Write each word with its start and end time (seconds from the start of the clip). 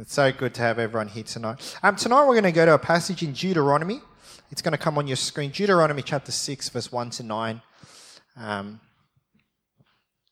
It's 0.00 0.14
so 0.14 0.30
good 0.30 0.54
to 0.54 0.62
have 0.62 0.78
everyone 0.78 1.08
here 1.08 1.24
tonight. 1.24 1.76
Um, 1.82 1.96
tonight 1.96 2.20
we're 2.20 2.34
going 2.34 2.44
to 2.44 2.52
go 2.52 2.64
to 2.64 2.74
a 2.74 2.78
passage 2.78 3.24
in 3.24 3.32
Deuteronomy. 3.32 4.00
It's 4.52 4.62
going 4.62 4.70
to 4.70 4.78
come 4.78 4.96
on 4.96 5.08
your 5.08 5.16
screen. 5.16 5.50
Deuteronomy 5.50 6.02
chapter 6.02 6.30
6, 6.30 6.68
verse 6.68 6.92
1 6.92 7.10
to 7.10 7.24
9. 7.24 7.62
Um, 8.36 8.80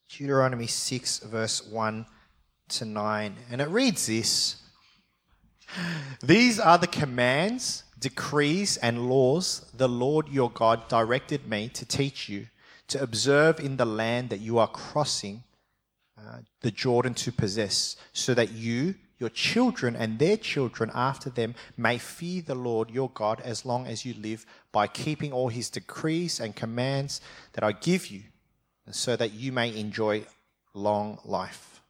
Deuteronomy 0.07 0.67
6, 0.67 1.19
verse 1.19 1.67
1 1.67 2.05
to 2.69 2.85
9. 2.85 3.35
And 3.51 3.59
it 3.59 3.67
reads 3.67 4.07
this 4.07 4.61
These 6.23 6.61
are 6.61 6.77
the 6.77 6.87
commands, 6.87 7.83
decrees, 7.99 8.77
and 8.77 9.09
laws 9.09 9.69
the 9.75 9.89
Lord 9.89 10.29
your 10.29 10.49
God 10.49 10.87
directed 10.87 11.45
me 11.45 11.67
to 11.73 11.85
teach 11.85 12.29
you, 12.29 12.47
to 12.87 13.03
observe 13.03 13.59
in 13.59 13.75
the 13.75 13.85
land 13.85 14.29
that 14.29 14.39
you 14.39 14.59
are 14.59 14.69
crossing 14.69 15.43
uh, 16.17 16.37
the 16.61 16.71
Jordan 16.71 17.13
to 17.15 17.33
possess, 17.33 17.97
so 18.13 18.33
that 18.33 18.53
you, 18.53 18.95
your 19.19 19.29
children, 19.29 19.95
and 19.95 20.19
their 20.19 20.37
children 20.37 20.91
after 20.93 21.29
them 21.29 21.55
may 21.75 21.97
fear 21.97 22.41
the 22.41 22.55
Lord 22.55 22.89
your 22.91 23.09
God 23.09 23.41
as 23.41 23.65
long 23.65 23.87
as 23.87 24.05
you 24.05 24.13
live 24.13 24.45
by 24.71 24.87
keeping 24.87 25.33
all 25.33 25.49
his 25.49 25.69
decrees 25.69 26.39
and 26.39 26.55
commands 26.55 27.21
that 27.53 27.63
I 27.63 27.71
give 27.71 28.07
you, 28.07 28.23
so 28.91 29.15
that 29.15 29.33
you 29.33 29.51
may 29.51 29.75
enjoy 29.75 30.25
long 30.73 31.19
life. 31.25 31.81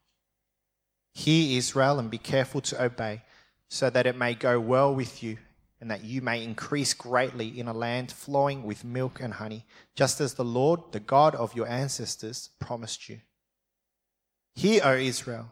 Hear 1.13 1.57
Israel 1.57 1.99
and 1.99 2.09
be 2.09 2.17
careful 2.17 2.61
to 2.61 2.83
obey, 2.83 3.23
so 3.69 3.89
that 3.89 4.05
it 4.05 4.15
may 4.15 4.33
go 4.33 4.59
well 4.59 4.93
with 4.93 5.21
you 5.21 5.37
and 5.79 5.91
that 5.91 6.03
you 6.03 6.21
may 6.21 6.43
increase 6.43 6.93
greatly 6.93 7.59
in 7.59 7.67
a 7.67 7.73
land 7.73 8.11
flowing 8.11 8.63
with 8.63 8.83
milk 8.83 9.19
and 9.21 9.35
honey, 9.35 9.65
just 9.95 10.19
as 10.19 10.33
the 10.33 10.45
Lord, 10.45 10.79
the 10.91 10.99
God 10.99 11.35
of 11.35 11.55
your 11.55 11.67
ancestors, 11.67 12.49
promised 12.59 13.07
you. 13.09 13.19
Hear, 14.55 14.81
O 14.83 14.95
Israel, 14.95 15.51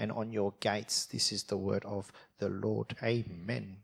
and 0.00 0.10
on 0.10 0.32
your 0.32 0.54
gates. 0.58 1.06
This 1.06 1.30
is 1.30 1.44
the 1.44 1.56
word 1.56 1.84
of 1.84 2.10
the 2.38 2.48
Lord. 2.48 2.96
Amen. 3.02 3.76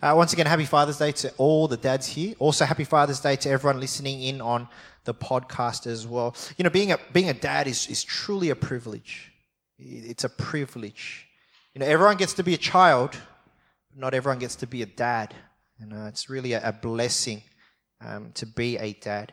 Uh, 0.00 0.14
once 0.16 0.32
again, 0.32 0.46
happy 0.46 0.64
Father's 0.64 0.98
Day 0.98 1.10
to 1.12 1.32
all 1.36 1.66
the 1.66 1.76
dads 1.76 2.06
here. 2.06 2.34
Also, 2.38 2.64
happy 2.64 2.84
Father's 2.84 3.18
Day 3.18 3.34
to 3.36 3.50
everyone 3.50 3.80
listening 3.80 4.22
in 4.22 4.40
on 4.40 4.68
the 5.04 5.12
podcast 5.12 5.86
as 5.88 6.06
well. 6.06 6.36
You 6.56 6.62
know, 6.62 6.70
being 6.70 6.92
a 6.92 6.98
being 7.12 7.28
a 7.28 7.34
dad 7.34 7.66
is 7.66 7.88
is 7.88 8.04
truly 8.04 8.50
a 8.50 8.56
privilege. 8.56 9.32
It's 9.78 10.24
a 10.24 10.28
privilege. 10.28 11.26
You 11.74 11.80
know, 11.80 11.86
everyone 11.86 12.16
gets 12.16 12.34
to 12.34 12.44
be 12.44 12.54
a 12.54 12.58
child, 12.58 13.10
but 13.90 13.98
not 13.98 14.14
everyone 14.14 14.38
gets 14.38 14.56
to 14.56 14.66
be 14.66 14.82
a 14.82 14.86
dad. 14.86 15.34
You 15.80 15.86
know, 15.86 16.06
it's 16.06 16.30
really 16.30 16.52
a, 16.52 16.68
a 16.68 16.72
blessing 16.72 17.42
um, 18.00 18.30
to 18.34 18.46
be 18.46 18.76
a 18.78 18.92
dad. 18.94 19.32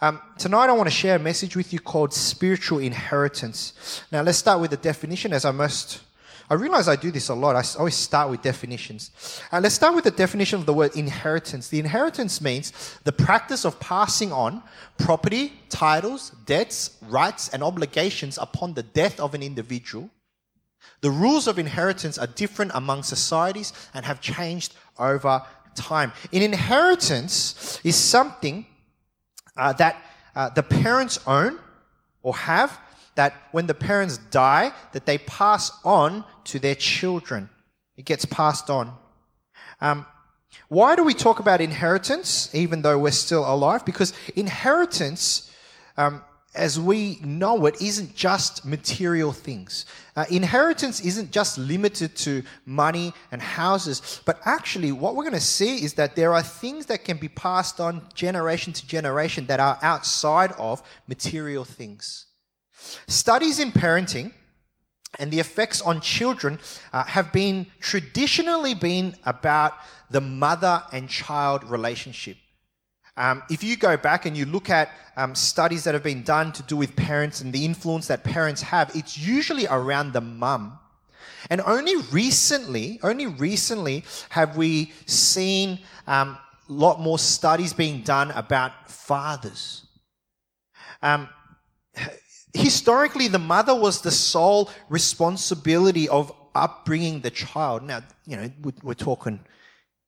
Um, 0.00 0.20
tonight, 0.38 0.68
I 0.68 0.72
want 0.72 0.88
to 0.88 0.94
share 0.94 1.16
a 1.16 1.18
message 1.18 1.56
with 1.56 1.72
you 1.72 1.80
called 1.80 2.12
spiritual 2.12 2.78
inheritance. 2.78 4.02
Now, 4.10 4.22
let's 4.22 4.38
start 4.38 4.60
with 4.60 4.70
the 4.70 4.76
definition, 4.76 5.32
as 5.32 5.44
I 5.44 5.50
must. 5.50 6.00
I 6.48 6.54
realize 6.54 6.86
I 6.86 6.96
do 6.96 7.10
this 7.10 7.28
a 7.28 7.34
lot. 7.34 7.56
I 7.56 7.64
always 7.78 7.96
start 7.96 8.30
with 8.30 8.40
definitions. 8.40 9.10
Uh, 9.52 9.60
let's 9.60 9.74
start 9.74 9.94
with 9.94 10.04
the 10.04 10.12
definition 10.12 10.60
of 10.60 10.66
the 10.66 10.72
word 10.72 10.94
inheritance. 10.96 11.68
The 11.68 11.80
inheritance 11.80 12.40
means 12.40 12.72
the 13.02 13.12
practice 13.12 13.64
of 13.64 13.80
passing 13.80 14.32
on 14.32 14.62
property, 14.96 15.52
titles, 15.68 16.30
debts, 16.46 16.96
rights, 17.02 17.48
and 17.48 17.64
obligations 17.64 18.38
upon 18.38 18.74
the 18.74 18.84
death 18.84 19.18
of 19.18 19.34
an 19.34 19.42
individual. 19.42 20.08
The 21.00 21.10
rules 21.10 21.48
of 21.48 21.58
inheritance 21.58 22.16
are 22.16 22.28
different 22.28 22.70
among 22.74 23.02
societies 23.02 23.72
and 23.92 24.06
have 24.06 24.20
changed 24.20 24.74
over 24.98 25.42
time. 25.76 26.12
An 26.32 26.42
inheritance 26.42 27.80
is 27.84 27.96
something 27.96 28.66
uh, 29.56 29.72
that 29.74 30.02
uh, 30.34 30.50
the 30.50 30.62
parents 30.62 31.18
own 31.26 31.58
or 32.22 32.34
have 32.34 32.78
that 33.14 33.34
when 33.52 33.66
the 33.66 33.74
parents 33.74 34.18
die 34.18 34.72
that 34.92 35.06
they 35.06 35.18
pass 35.18 35.70
on 35.84 36.24
to 36.44 36.58
their 36.58 36.74
children 36.74 37.48
it 37.96 38.04
gets 38.04 38.26
passed 38.26 38.68
on 38.68 38.92
um, 39.80 40.04
why 40.68 40.94
do 40.94 41.02
we 41.02 41.14
talk 41.14 41.40
about 41.40 41.62
inheritance 41.62 42.54
even 42.54 42.82
though 42.82 42.98
we're 42.98 43.10
still 43.10 43.50
alive 43.50 43.86
because 43.86 44.12
inheritance 44.34 45.50
um, 45.96 46.22
as 46.56 46.80
we 46.80 47.18
know 47.22 47.66
it, 47.66 47.80
isn't 47.80 48.14
just 48.14 48.64
material 48.64 49.32
things. 49.32 49.84
Uh, 50.16 50.24
inheritance 50.30 51.00
isn't 51.00 51.30
just 51.30 51.58
limited 51.58 52.16
to 52.16 52.42
money 52.64 53.12
and 53.30 53.42
houses, 53.42 54.22
but 54.24 54.40
actually, 54.46 54.90
what 54.90 55.14
we're 55.14 55.24
going 55.24 55.34
to 55.34 55.40
see 55.40 55.84
is 55.84 55.92
that 55.94 56.16
there 56.16 56.32
are 56.32 56.42
things 56.42 56.86
that 56.86 57.04
can 57.04 57.18
be 57.18 57.28
passed 57.28 57.80
on 57.80 58.02
generation 58.14 58.72
to 58.72 58.86
generation 58.86 59.44
that 59.46 59.60
are 59.60 59.78
outside 59.82 60.52
of 60.52 60.82
material 61.06 61.64
things. 61.64 62.26
Studies 63.06 63.58
in 63.58 63.72
parenting 63.72 64.32
and 65.18 65.30
the 65.30 65.40
effects 65.40 65.82
on 65.82 66.00
children 66.00 66.58
uh, 66.94 67.04
have 67.04 67.30
been 67.32 67.66
traditionally 67.80 68.74
been 68.74 69.14
about 69.26 69.74
the 70.10 70.20
mother 70.20 70.82
and 70.92 71.10
child 71.10 71.62
relationship. 71.64 72.36
Um, 73.16 73.42
if 73.48 73.64
you 73.64 73.76
go 73.76 73.96
back 73.96 74.26
and 74.26 74.36
you 74.36 74.44
look 74.44 74.68
at 74.68 74.90
um, 75.16 75.34
studies 75.34 75.84
that 75.84 75.94
have 75.94 76.02
been 76.02 76.22
done 76.22 76.52
to 76.52 76.62
do 76.64 76.76
with 76.76 76.94
parents 76.96 77.40
and 77.40 77.52
the 77.52 77.64
influence 77.64 78.06
that 78.08 78.24
parents 78.24 78.60
have, 78.62 78.94
it's 78.94 79.18
usually 79.18 79.66
around 79.66 80.12
the 80.12 80.20
mum. 80.20 80.78
And 81.48 81.60
only 81.62 81.96
recently, 82.12 82.98
only 83.02 83.26
recently 83.26 84.04
have 84.30 84.56
we 84.56 84.92
seen 85.06 85.78
a 86.06 86.12
um, 86.12 86.38
lot 86.68 87.00
more 87.00 87.18
studies 87.18 87.72
being 87.72 88.02
done 88.02 88.30
about 88.32 88.90
fathers. 88.90 89.86
Um, 91.02 91.28
historically, 92.52 93.28
the 93.28 93.38
mother 93.38 93.74
was 93.74 94.00
the 94.02 94.10
sole 94.10 94.70
responsibility 94.88 96.08
of 96.08 96.32
upbringing 96.54 97.20
the 97.20 97.30
child. 97.30 97.82
Now, 97.82 98.02
you 98.26 98.36
know, 98.36 98.50
we're 98.82 98.94
talking 98.94 99.40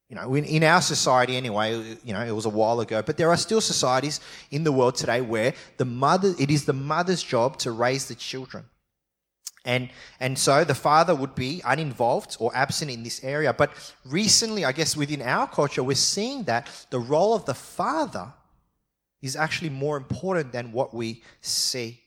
you 0.08 0.16
know, 0.16 0.34
in, 0.34 0.44
in 0.44 0.64
our 0.64 0.80
society 0.80 1.36
anyway, 1.36 1.74
you 2.02 2.14
know, 2.14 2.24
it 2.24 2.34
was 2.34 2.46
a 2.46 2.50
while 2.50 2.80
ago, 2.80 3.02
but 3.02 3.18
there 3.18 3.28
are 3.30 3.36
still 3.36 3.60
societies 3.60 4.20
in 4.50 4.64
the 4.64 4.72
world 4.72 4.94
today 4.94 5.20
where 5.20 5.52
the 5.76 5.84
mother, 5.84 6.34
it 6.38 6.50
is 6.50 6.64
the 6.64 6.72
mother's 6.72 7.22
job 7.22 7.58
to 7.58 7.72
raise 7.72 8.08
the 8.08 8.14
children. 8.14 8.64
And, 9.66 9.90
and 10.18 10.38
so 10.38 10.64
the 10.64 10.74
father 10.74 11.14
would 11.14 11.34
be 11.34 11.60
uninvolved 11.62 12.38
or 12.40 12.50
absent 12.54 12.90
in 12.90 13.02
this 13.02 13.22
area. 13.22 13.52
But 13.52 13.70
recently, 14.06 14.64
I 14.64 14.72
guess 14.72 14.96
within 14.96 15.20
our 15.20 15.46
culture, 15.46 15.82
we're 15.82 15.94
seeing 15.94 16.44
that 16.44 16.70
the 16.88 16.98
role 16.98 17.34
of 17.34 17.44
the 17.44 17.54
father 17.54 18.32
is 19.20 19.36
actually 19.36 19.68
more 19.68 19.98
important 19.98 20.52
than 20.52 20.72
what 20.72 20.94
we 20.94 21.22
see. 21.42 22.00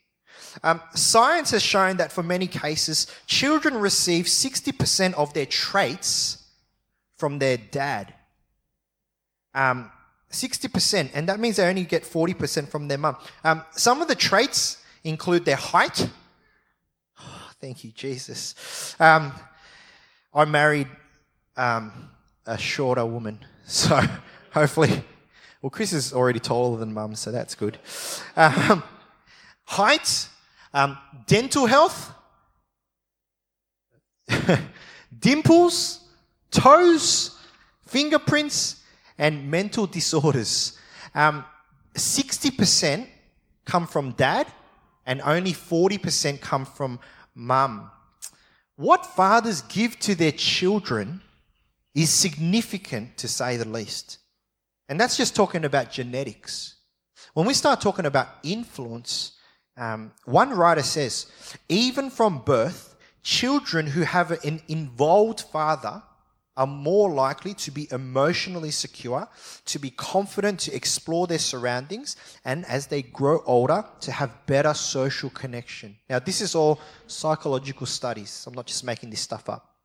Um, 0.64 0.82
science 0.96 1.52
has 1.52 1.62
shown 1.62 1.98
that 1.98 2.12
for 2.12 2.24
many 2.24 2.48
cases, 2.48 3.06
children 3.28 3.76
receive 3.78 4.26
60% 4.26 5.14
of 5.14 5.32
their 5.36 5.46
traits 5.46 6.41
from 7.22 7.38
their 7.38 7.56
dad. 7.56 8.16
Um, 9.54 9.92
60%, 10.32 11.12
and 11.14 11.30
that 11.30 11.40
means 11.40 11.58
they 11.58 11.70
only 11.70 11.84
get 11.84 12.02
40% 12.02 12.68
from 12.68 12.88
their 12.88 12.98
mum. 12.98 13.16
Um, 13.44 13.64
some 13.74 14.02
of 14.02 14.08
the 14.08 14.16
traits 14.16 14.82
include 15.04 15.46
their 15.46 15.56
height. 15.56 16.10
Oh, 17.20 17.52
thank 17.62 17.84
you, 17.84 17.92
Jesus. 17.92 18.96
Um, 19.00 19.34
I 20.34 20.46
married 20.46 20.88
um, 21.56 22.10
a 22.48 22.58
shorter 22.58 23.06
woman, 23.06 23.38
so 23.68 24.02
hopefully, 24.52 25.04
well, 25.62 25.70
Chris 25.70 25.94
is 25.94 26.14
already 26.14 26.40
taller 26.40 26.80
than 26.80 26.92
mum, 26.92 27.14
so 27.14 27.32
that's 27.32 27.54
good. 27.54 27.78
Um, 28.36 28.82
height, 29.66 30.28
dental 31.28 31.68
health, 31.68 32.16
dimples, 35.20 36.02
toes, 36.52 37.40
fingerprints, 37.88 38.84
and 39.18 39.50
mental 39.50 39.88
disorders. 39.88 40.78
Um, 41.16 41.44
60% 41.96 43.08
come 43.66 43.88
from 43.88 44.12
dad, 44.12 44.48
and 45.06 45.22
only 45.22 45.54
40% 45.54 46.42
come 46.42 46.66
from 46.66 47.00
mum. 47.34 47.90
What 48.76 49.06
fathers 49.06 49.62
give 49.64 50.00
to 50.00 50.16
their 50.16 50.32
children 50.32 51.22
is 51.94 52.10
significant 52.10 53.18
to 53.18 53.28
say 53.28 53.58
the 53.58 53.68
least. 53.68 54.20
And 54.88 55.00
that's 55.00 55.18
just 55.18 55.36
talking 55.36 55.66
about 55.66 55.92
genetics. 55.92 56.76
When 57.34 57.46
we 57.46 57.54
start 57.54 57.82
talking 57.82 58.06
about 58.06 58.28
influence, 58.44 59.34
um, 59.78 60.12
one 60.26 60.52
writer 60.52 60.84
says, 60.84 61.28
even 61.70 62.10
from 62.10 62.40
birth, 62.40 62.96
children 63.24 63.88
who 63.88 64.02
have 64.02 64.32
an 64.44 64.62
involved 64.68 65.42
father 65.42 66.02
are 66.62 66.68
more 66.68 67.10
likely 67.10 67.56
to 67.56 67.72
be 67.72 67.88
emotionally 67.92 68.70
secure, 68.70 69.28
to 69.66 69.80
be 69.80 69.90
confident 69.90 70.60
to 70.60 70.76
explore 70.76 71.26
their 71.26 71.40
surroundings, 71.40 72.16
and 72.46 72.66
as 72.66 72.86
they 72.86 73.02
grow 73.02 73.42
older, 73.48 73.84
to 74.00 74.12
have 74.12 74.46
better 74.46 74.76
social 74.76 75.32
connection. 75.32 75.96
Now, 76.08 76.20
this 76.20 76.40
is 76.40 76.54
all 76.54 76.80
psychological 77.08 77.88
studies. 77.88 78.46
I'm 78.46 78.54
not 78.54 78.68
just 78.68 78.84
making 78.84 79.10
this 79.10 79.22
stuff 79.22 79.50
up. 79.50 79.76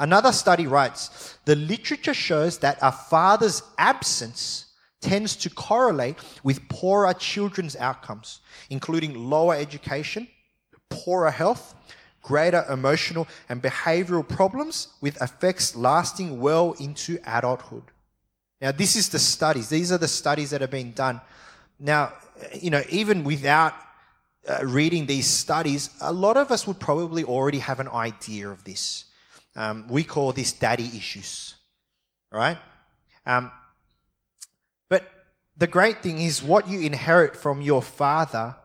Another 0.00 0.32
study 0.32 0.66
writes 0.66 1.36
the 1.44 1.56
literature 1.56 2.14
shows 2.14 2.56
that 2.60 2.78
a 2.80 2.90
father's 2.90 3.62
absence 3.76 4.72
tends 5.02 5.36
to 5.36 5.50
correlate 5.50 6.16
with 6.42 6.66
poorer 6.70 7.12
children's 7.12 7.76
outcomes, 7.76 8.40
including 8.70 9.12
lower 9.28 9.56
education, 9.56 10.26
poorer 10.88 11.30
health, 11.30 11.74
greater 12.24 12.64
emotional 12.70 13.28
and 13.48 13.62
behavioral 13.62 14.26
problems 14.26 14.88
with 15.00 15.20
effects 15.22 15.76
lasting 15.76 16.40
well 16.40 16.72
into 16.80 17.18
adulthood. 17.26 17.84
Now, 18.60 18.72
this 18.72 18.96
is 18.96 19.10
the 19.10 19.18
studies. 19.18 19.68
These 19.68 19.92
are 19.92 19.98
the 19.98 20.08
studies 20.08 20.50
that 20.50 20.62
have 20.62 20.70
been 20.70 20.92
done. 20.92 21.20
Now, 21.78 22.14
you 22.54 22.70
know, 22.70 22.82
even 22.88 23.22
without 23.22 23.74
uh, 24.48 24.64
reading 24.64 25.06
these 25.06 25.26
studies, 25.26 25.90
a 26.00 26.12
lot 26.12 26.38
of 26.38 26.50
us 26.50 26.66
would 26.66 26.80
probably 26.80 27.24
already 27.24 27.58
have 27.58 27.78
an 27.78 27.88
idea 27.88 28.48
of 28.48 28.64
this. 28.64 29.04
Um, 29.54 29.86
we 29.88 30.02
call 30.02 30.32
this 30.32 30.52
daddy 30.52 30.90
issues, 30.96 31.54
right? 32.32 32.58
Um, 33.26 33.52
but 34.88 35.04
the 35.56 35.66
great 35.66 36.02
thing 36.02 36.20
is 36.20 36.42
what 36.42 36.68
you 36.68 36.80
inherit 36.80 37.36
from 37.36 37.60
your 37.60 37.82
father 37.82 38.56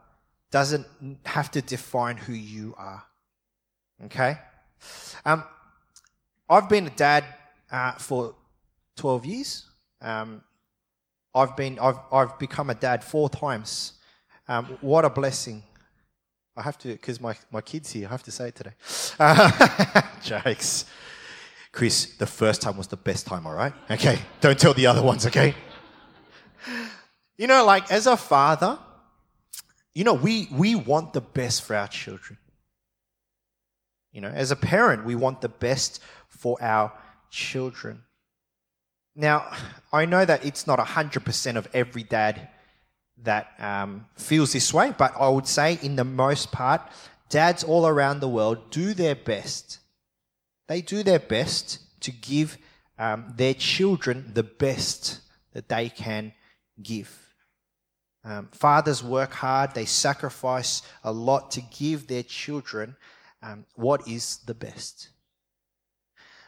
doesn't 0.49 0.87
have 1.25 1.51
to 1.51 1.61
define 1.61 2.17
who 2.17 2.33
you 2.33 2.73
are. 2.77 3.03
Okay? 4.05 4.37
Um, 5.25 5.43
I've 6.49 6.69
been 6.69 6.87
a 6.87 6.91
dad 6.91 7.25
uh, 7.71 7.93
for 7.93 8.35
12 8.95 9.25
years. 9.25 9.65
Um, 10.01 10.41
I've, 11.35 11.55
been, 11.55 11.77
I've, 11.79 11.99
I've 12.11 12.39
become 12.39 12.69
a 12.69 12.75
dad 12.75 13.03
four 13.03 13.29
times. 13.29 13.93
Um, 14.47 14.65
what 14.81 15.05
a 15.05 15.09
blessing. 15.09 15.63
I 16.57 16.63
have 16.63 16.77
to, 16.79 16.89
because 16.89 17.21
my, 17.21 17.35
my 17.51 17.61
kid's 17.61 17.91
here, 17.91 18.07
I 18.07 18.11
have 18.11 18.23
to 18.23 18.31
say 18.31 18.49
it 18.49 18.55
today. 18.55 18.73
Uh, 19.19 20.01
jokes. 20.23 20.85
Chris, 21.71 22.17
the 22.17 22.25
first 22.25 22.61
time 22.61 22.77
was 22.77 22.87
the 22.87 22.97
best 22.97 23.27
time, 23.27 23.45
all 23.45 23.53
right? 23.53 23.73
Okay, 23.89 24.19
don't 24.41 24.59
tell 24.59 24.73
the 24.73 24.87
other 24.87 25.03
ones, 25.03 25.25
okay? 25.27 25.53
You 27.37 27.47
know, 27.47 27.63
like 27.63 27.91
as 27.91 28.07
a 28.07 28.17
father, 28.17 28.77
you 29.93 30.03
know, 30.03 30.13
we, 30.13 30.49
we 30.51 30.75
want 30.75 31.13
the 31.13 31.21
best 31.21 31.63
for 31.63 31.75
our 31.75 31.87
children. 31.87 32.37
You 34.11 34.21
know, 34.21 34.29
as 34.29 34.51
a 34.51 34.55
parent, 34.55 35.05
we 35.05 35.15
want 35.15 35.41
the 35.41 35.49
best 35.49 36.01
for 36.27 36.61
our 36.61 36.91
children. 37.29 38.03
Now, 39.15 39.51
I 39.91 40.05
know 40.05 40.25
that 40.25 40.45
it's 40.45 40.65
not 40.65 40.79
100% 40.79 41.55
of 41.55 41.67
every 41.73 42.03
dad 42.03 42.49
that 43.23 43.51
um, 43.59 44.05
feels 44.15 44.53
this 44.53 44.73
way, 44.73 44.93
but 44.97 45.13
I 45.19 45.29
would 45.29 45.47
say, 45.47 45.77
in 45.81 45.95
the 45.95 46.03
most 46.05 46.51
part, 46.51 46.81
dads 47.29 47.63
all 47.63 47.85
around 47.85 48.19
the 48.19 48.29
world 48.29 48.71
do 48.71 48.93
their 48.93 49.15
best. 49.15 49.79
They 50.67 50.81
do 50.81 51.03
their 51.03 51.19
best 51.19 51.79
to 52.01 52.11
give 52.11 52.57
um, 52.97 53.33
their 53.35 53.53
children 53.53 54.31
the 54.33 54.43
best 54.43 55.19
that 55.53 55.69
they 55.69 55.89
can 55.89 56.33
give. 56.81 57.15
Um, 58.23 58.49
fathers 58.51 59.03
work 59.03 59.33
hard, 59.33 59.73
they 59.73 59.85
sacrifice 59.85 60.81
a 61.03 61.11
lot 61.11 61.51
to 61.51 61.61
give 61.61 62.07
their 62.07 62.23
children 62.23 62.95
um, 63.41 63.65
what 63.75 64.07
is 64.07 64.37
the 64.45 64.53
best. 64.53 65.09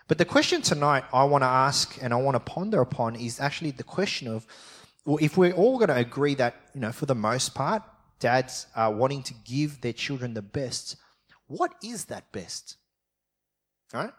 But 0.07 0.17
the 0.17 0.25
question 0.25 0.61
tonight 0.61 1.05
I 1.13 1.23
want 1.23 1.43
to 1.43 1.47
ask 1.47 1.97
and 2.01 2.13
I 2.13 2.17
want 2.17 2.35
to 2.35 2.39
ponder 2.39 2.81
upon 2.81 3.15
is 3.15 3.39
actually 3.39 3.71
the 3.71 3.83
question 3.83 4.27
of 4.27 4.45
well, 5.05 5.17
if 5.21 5.37
we're 5.37 5.53
all 5.53 5.77
going 5.77 5.87
to 5.87 5.95
agree 5.95 6.35
that, 6.35 6.55
you 6.75 6.81
know, 6.81 6.91
for 6.91 7.05
the 7.07 7.15
most 7.15 7.55
part, 7.55 7.81
dads 8.19 8.67
are 8.75 8.93
wanting 8.93 9.23
to 9.23 9.33
give 9.45 9.81
their 9.81 9.93
children 9.93 10.33
the 10.33 10.41
best, 10.41 10.95
what 11.47 11.73
is 11.83 12.05
that 12.05 12.31
best? 12.31 12.77
Right? 13.93 14.11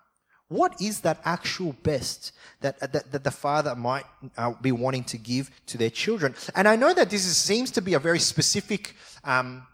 What 0.49 0.83
is 0.83 1.01
that 1.01 1.21
actual 1.25 1.73
best 1.83 2.33
that, 2.61 2.79
that, 2.81 3.11
that 3.13 3.25
the 3.25 3.31
father 3.31 3.75
might 3.75 4.05
uh, 4.37 4.53
be 4.61 4.73
wanting 4.73 5.05
to 5.05 5.19
give 5.19 5.51
to 5.67 5.79
their 5.79 5.89
children? 5.89 6.35
And 6.55 6.69
I 6.69 6.77
know 6.77 6.93
that 6.93 7.11
this 7.11 7.25
is, 7.25 7.37
seems 7.37 7.71
to 7.71 7.81
be 7.81 7.95
a 7.95 7.99
very 7.99 8.19
specific 8.19 8.97
um, 9.25 9.67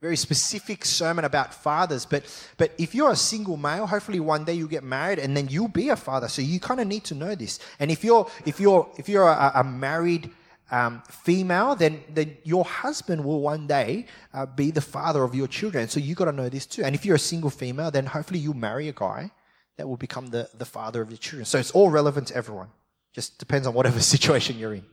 very 0.00 0.16
specific 0.16 0.84
sermon 0.84 1.24
about 1.24 1.52
fathers. 1.52 2.06
But 2.06 2.24
but 2.56 2.72
if 2.78 2.94
you're 2.94 3.10
a 3.10 3.16
single 3.16 3.56
male, 3.56 3.86
hopefully 3.86 4.20
one 4.20 4.44
day 4.44 4.54
you'll 4.54 4.68
get 4.68 4.84
married 4.84 5.18
and 5.18 5.36
then 5.36 5.48
you'll 5.48 5.68
be 5.68 5.88
a 5.88 5.96
father. 5.96 6.28
So 6.28 6.42
you 6.42 6.60
kind 6.60 6.80
of 6.80 6.86
need 6.86 7.04
to 7.04 7.14
know 7.14 7.34
this. 7.34 7.58
And 7.80 7.90
if 7.90 8.04
you're 8.04 8.30
if 8.46 8.60
you're 8.60 8.88
if 8.96 9.08
you're 9.08 9.28
a, 9.28 9.52
a 9.56 9.64
married 9.64 10.30
um, 10.70 11.02
female, 11.08 11.74
then 11.74 12.02
then 12.10 12.36
your 12.44 12.64
husband 12.64 13.24
will 13.24 13.40
one 13.40 13.66
day 13.66 14.06
uh, 14.32 14.46
be 14.46 14.70
the 14.70 14.80
father 14.80 15.24
of 15.24 15.34
your 15.34 15.48
children. 15.48 15.88
So 15.88 15.98
you 15.98 16.14
got 16.14 16.26
to 16.26 16.32
know 16.32 16.48
this 16.48 16.66
too. 16.66 16.84
And 16.84 16.94
if 16.94 17.04
you're 17.04 17.16
a 17.16 17.30
single 17.34 17.50
female, 17.50 17.90
then 17.90 18.06
hopefully 18.06 18.38
you'll 18.38 18.54
marry 18.54 18.88
a 18.88 18.92
guy 18.92 19.30
that 19.78 19.88
will 19.88 19.96
become 19.96 20.26
the, 20.26 20.48
the 20.54 20.64
father 20.64 21.00
of 21.00 21.10
your 21.10 21.18
children. 21.18 21.44
So 21.44 21.58
it's 21.58 21.70
all 21.70 21.88
relevant 21.88 22.28
to 22.28 22.36
everyone. 22.36 22.68
Just 23.12 23.38
depends 23.38 23.66
on 23.66 23.74
whatever 23.74 24.00
situation 24.14 24.58
you're 24.58 24.74
in. 24.74 24.84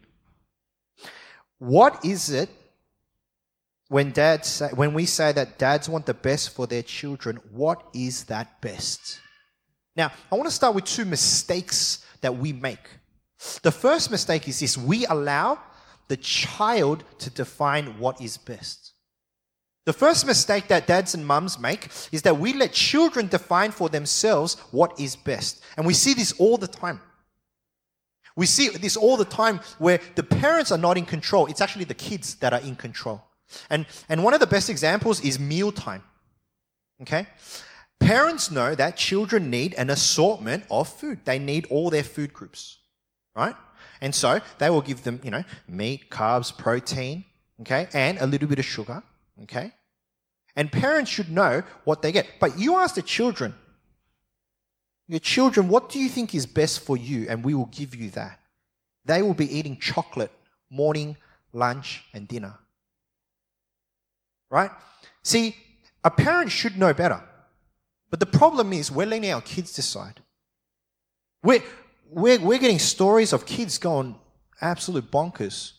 What 1.57 2.04
is 2.06 2.30
it 2.30 2.50
when 3.88 4.12
dads 4.12 4.48
say, 4.48 4.70
when 4.74 4.94
we 4.94 5.06
say 5.06 5.32
that 5.32 5.60
dads 5.60 5.88
want 5.88 6.06
the 6.06 6.14
best 6.14 6.50
for 6.56 6.66
their 6.68 6.84
children, 6.84 7.40
what 7.52 7.84
is 7.94 8.26
that 8.26 8.60
best? 8.62 9.20
Now, 9.96 10.12
I 10.32 10.36
want 10.36 10.50
to 10.50 10.56
start 10.56 10.76
with 10.76 10.86
two 10.86 11.06
mistakes 11.06 12.06
that 12.22 12.36
we 12.36 12.52
make. 12.52 12.90
The 13.62 13.72
first 13.72 14.10
mistake 14.10 14.48
is 14.48 14.60
this 14.60 14.78
we 14.78 15.06
allow 15.06 15.60
the 16.08 16.18
child 16.18 17.04
to 17.20 17.30
define 17.30 18.00
what 18.00 18.22
is 18.22 18.38
best. 18.38 18.94
The 19.86 19.94
first 19.94 20.26
mistake 20.26 20.68
that 20.70 20.88
dads 20.88 21.14
and 21.14 21.26
mums 21.26 21.60
make 21.60 21.90
is 22.12 22.24
that 22.24 22.38
we 22.38 22.54
let 22.54 22.74
children 22.74 23.28
define 23.28 23.70
for 23.70 23.88
themselves 23.88 24.56
what 24.72 25.00
is 25.00 25.16
best. 25.16 25.64
And 25.78 25.86
we 25.86 25.94
see 25.94 26.16
this 26.16 26.31
all 26.40 26.58
the 26.58 26.68
time. 26.68 27.00
We 28.36 28.48
see 28.48 28.70
this 28.70 28.98
all 28.98 29.16
the 29.16 29.26
time 29.26 29.60
where 29.78 30.00
the 30.16 30.24
parents 30.24 30.72
are 30.72 30.78
not 30.78 30.98
in 30.98 31.06
control. 31.06 31.46
It's 31.46 31.62
actually 31.62 31.86
the 31.86 31.94
kids 31.94 32.36
that 32.36 32.52
are 32.52 32.60
in 32.62 32.76
control. 32.76 33.24
And, 33.69 33.86
and 34.09 34.24
one 34.24 34.33
of 34.33 34.39
the 34.39 34.47
best 34.47 34.69
examples 34.69 35.24
is 35.24 35.39
mealtime. 35.39 36.03
Okay? 37.01 37.27
Parents 38.00 38.51
know 38.51 38.75
that 38.75 38.97
children 38.97 39.50
need 39.50 39.74
an 39.75 39.89
assortment 39.89 40.65
of 40.69 40.88
food. 40.88 41.19
They 41.25 41.39
need 41.39 41.65
all 41.69 41.89
their 41.89 42.03
food 42.03 42.33
groups, 42.33 42.78
right? 43.35 43.56
And 44.02 44.14
so 44.14 44.42
they 44.57 44.69
will 44.69 44.81
give 44.81 45.04
them, 45.04 45.19
you 45.23 45.31
know, 45.31 45.44
meat, 45.68 46.09
carbs, 46.09 46.56
protein, 46.56 47.23
okay, 47.61 47.87
and 47.94 48.18
a 48.19 48.28
little 48.28 48.47
bit 48.47 48.59
of 48.59 48.66
sugar, 48.66 49.02
okay? 49.44 49.71
And 50.56 50.71
parents 50.71 51.09
should 51.09 51.31
know 51.31 51.64
what 51.83 52.02
they 52.02 52.11
get. 52.11 52.28
But 52.40 52.59
you 52.59 52.75
ask 52.75 52.95
the 52.95 53.02
children, 53.02 53.56
your 55.07 55.19
children, 55.19 55.69
what 55.69 55.90
do 55.90 55.99
you 55.99 56.09
think 56.09 56.35
is 56.35 56.45
best 56.45 56.81
for 56.81 56.97
you? 56.97 57.28
And 57.30 57.44
we 57.44 57.54
will 57.54 57.68
give 57.68 57.95
you 57.95 58.09
that. 58.11 58.40
They 59.06 59.21
will 59.21 59.33
be 59.33 59.57
eating 59.57 59.78
chocolate 59.78 60.31
morning, 60.69 61.16
lunch, 61.54 62.04
and 62.14 62.28
dinner 62.28 62.57
right? 64.49 64.71
See, 65.23 65.56
a 66.04 66.11
parent 66.11 66.52
should 66.52 66.78
know 66.78 66.94
better. 66.94 67.21
But 68.09 68.19
the 68.19 68.25
problem 68.25 68.71
is 68.71 68.92
we're 68.92 69.07
letting 69.07 69.31
our 69.31 69.42
kids 69.42 69.73
decide. 69.73 70.21
We're, 71.44 71.64
we're, 72.09 72.40
we're 72.40 72.59
getting 72.59 72.80
stories 72.80 73.33
of 73.33 73.45
kids 73.45 73.78
going 73.78 74.16
absolute 74.61 75.11
bonkers. 75.11 75.73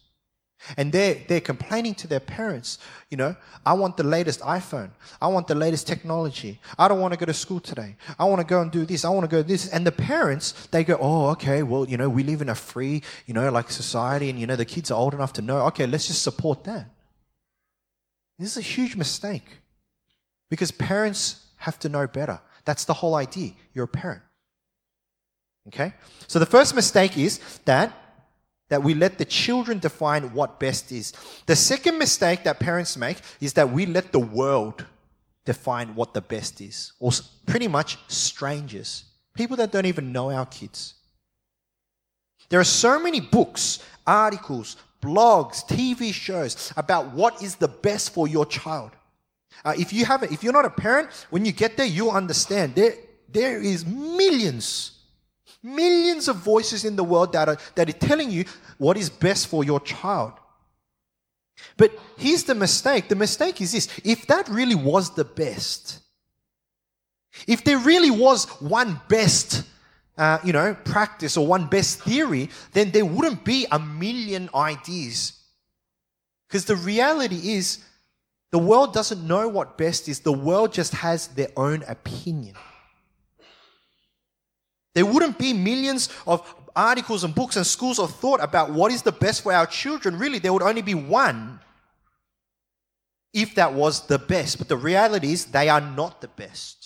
And 0.76 0.90
they're, 0.90 1.18
they're 1.28 1.40
complaining 1.40 1.94
to 1.96 2.08
their 2.08 2.20
parents, 2.20 2.78
you 3.11 3.16
know, 3.16 3.37
I 3.64 3.75
want 3.75 3.96
the 3.96 4.02
latest 4.02 4.40
iPhone. 4.40 4.90
I 5.20 5.28
want 5.28 5.46
the 5.46 5.54
latest 5.54 5.87
technology. 5.87 6.61
I 6.78 6.88
don't 6.88 6.99
want 6.99 7.12
to 7.12 7.18
go 7.18 7.26
to 7.26 7.35
school 7.35 7.61
today. 7.61 7.96
I 8.18 8.25
want 8.25 8.40
to 8.40 8.46
go 8.46 8.62
and 8.62 8.70
do 8.70 8.87
this. 8.87 9.04
I 9.04 9.11
want 9.11 9.25
to 9.25 9.37
go 9.37 9.42
this. 9.42 9.68
And 9.68 9.87
the 9.87 9.92
parents, 9.92 10.66
they 10.73 10.82
go, 10.82 10.96
oh, 11.00 11.28
okay, 11.30 11.62
well, 11.62 11.87
you 11.87 11.96
know, 11.96 12.08
we 12.08 12.23
live 12.23 12.42
in 12.42 12.49
a 12.49 12.54
free, 12.54 13.02
you 13.26 13.35
know, 13.35 13.50
like 13.50 13.70
society 13.70 14.30
and, 14.30 14.40
you 14.40 14.46
know, 14.46 14.56
the 14.56 14.64
kids 14.64 14.90
are 14.90 14.99
old 14.99 15.14
enough 15.14 15.35
to 15.35 15.42
know, 15.42 15.58
okay, 15.66 15.87
let's 15.87 16.06
just 16.06 16.23
support 16.23 16.64
that. 16.64 16.90
This 18.38 18.52
is 18.52 18.57
a 18.59 18.61
huge 18.61 18.97
mistake 18.97 19.47
because 20.50 20.71
parents 20.71 21.47
have 21.57 21.78
to 21.81 21.88
know 21.88 22.07
better. 22.07 22.40
That's 22.64 22.85
the 22.85 22.95
whole 22.95 23.14
idea. 23.14 23.52
You're 23.73 23.85
a 23.85 23.88
parent. 23.88 24.23
Okay? 25.69 25.95
So 26.26 26.38
the 26.38 26.47
first 26.47 26.75
mistake 26.75 27.16
is 27.16 27.40
that 27.64 27.93
that 28.69 28.83
we 28.83 28.95
let 28.95 29.19
the 29.19 29.25
children 29.25 29.78
define 29.78 30.33
what 30.33 30.59
best 30.59 30.90
is. 30.90 31.12
The 31.47 31.55
second 31.55 31.99
mistake 31.99 32.45
that 32.45 32.59
parents 32.59 32.97
make 32.97 33.19
is 33.40 33.52
that 33.52 33.71
we 33.71 33.87
let 33.87 34.11
the 34.12 34.19
world 34.19 34.85
define 35.45 35.95
what 35.95 36.12
the 36.12 36.21
best 36.21 36.61
is, 36.61 36.93
or 36.99 37.12
pretty 37.47 37.69
much 37.69 37.99
strangers, 38.09 39.05
people 39.35 39.57
that 39.59 39.71
don't 39.71 39.87
even 39.87 40.11
know 40.11 40.33
our 40.33 40.47
kids. 40.47 40.95
There 42.49 42.59
are 42.59 42.64
so 42.64 42.99
many 42.99 43.21
books, 43.21 43.78
articles, 44.07 44.76
blogs, 45.06 45.66
TV 45.66 46.12
shows 46.12 46.72
about 46.76 47.12
what 47.12 47.42
is 47.42 47.56
the 47.56 47.68
best 47.68 48.12
for 48.12 48.26
your 48.26 48.44
child. 48.44 48.90
Uh, 49.64 49.75
if 49.78 49.92
you 49.92 50.04
haven't, 50.04 50.32
if 50.32 50.42
you're 50.42 50.52
not 50.52 50.64
a 50.64 50.70
parent, 50.70 51.08
when 51.30 51.44
you 51.44 51.52
get 51.52 51.76
there, 51.76 51.86
you'll 51.86 52.10
understand. 52.10 52.75
There, 52.75 52.94
there 53.28 53.60
is 53.60 53.86
millions, 53.86 54.98
millions 55.62 56.28
of 56.28 56.36
voices 56.36 56.84
in 56.84 56.96
the 56.96 57.04
world 57.04 57.32
that 57.32 57.48
are, 57.48 57.58
that 57.75 57.88
are 57.88 57.92
telling 57.92 58.30
you 58.30 58.44
what 58.78 58.96
is 58.96 59.08
best 59.08 59.46
for 59.46 59.64
your 59.64 59.80
child. 59.80 60.32
But 61.76 61.98
here's 62.18 62.44
the 62.44 62.54
mistake. 62.54 63.08
The 63.08 63.16
mistake 63.16 63.60
is 63.60 63.72
this. 63.72 63.88
If 64.04 64.26
that 64.26 64.48
really 64.48 64.75
was 64.75 65.14
the 65.14 65.25
best, 65.25 66.00
if 67.46 67.64
there 67.64 67.78
really 67.78 68.10
was 68.10 68.46
one 68.60 69.00
best, 69.08 69.62
uh, 70.16 70.38
you 70.44 70.52
know, 70.52 70.75
practice 70.85 71.37
or 71.37 71.46
one 71.46 71.66
best 71.66 72.02
theory, 72.02 72.49
then 72.73 72.90
there 72.90 73.04
wouldn't 73.04 73.44
be 73.44 73.66
a 73.70 73.78
million 73.78 74.49
ideas. 74.54 75.32
Because 76.49 76.64
the 76.64 76.76
reality 76.76 77.52
is, 77.54 77.85
the 78.52 78.58
world 78.58 78.94
doesn't 78.94 79.26
know 79.26 79.49
what 79.49 79.76
best 79.76 80.08
is. 80.08 80.20
The 80.20 80.32
world 80.32 80.73
just 80.73 80.94
has 80.94 81.28
their 81.28 81.49
own 81.56 81.82
opinion. 81.88 82.54
There 84.94 85.04
wouldn't 85.04 85.38
be 85.38 85.52
millions 85.52 86.08
of 86.26 86.54
articles 86.75 87.25
and 87.25 87.35
books 87.35 87.56
and 87.56 87.66
schools 87.66 87.99
of 87.99 88.14
thought 88.14 88.42
about 88.42 88.70
what 88.70 88.92
is 88.92 89.02
the 89.02 89.12
best 89.12 89.42
for 89.42 89.52
our 89.52 89.66
children. 89.66 90.18
Really, 90.18 90.38
there 90.38 90.52
would 90.52 90.62
only 90.62 90.82
be 90.82 90.94
one 90.94 91.61
if 93.35 93.54
that 93.56 93.75
was 93.75 94.06
the 94.06 94.18
best. 94.18 94.56
But 94.56 94.68
the 94.68 94.76
reality 94.76 95.32
is, 95.32 95.46
they 95.46 95.68
are 95.68 95.80
not 95.80 96.23
the 96.23 96.28
best. 96.28 96.86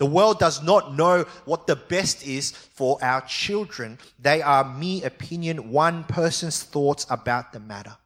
The 0.00 0.06
world 0.06 0.38
does 0.38 0.62
not 0.62 0.94
know 0.94 1.26
what 1.44 1.66
the 1.66 1.76
best 1.76 2.26
is 2.26 2.52
for 2.52 2.98
our 3.04 3.20
children. 3.26 3.98
They 4.18 4.40
are 4.40 4.64
mere 4.64 5.06
opinion, 5.06 5.70
one 5.70 6.04
person's 6.04 6.62
thoughts 6.62 7.06
about 7.10 7.52
the 7.52 7.60
matter. 7.60 7.98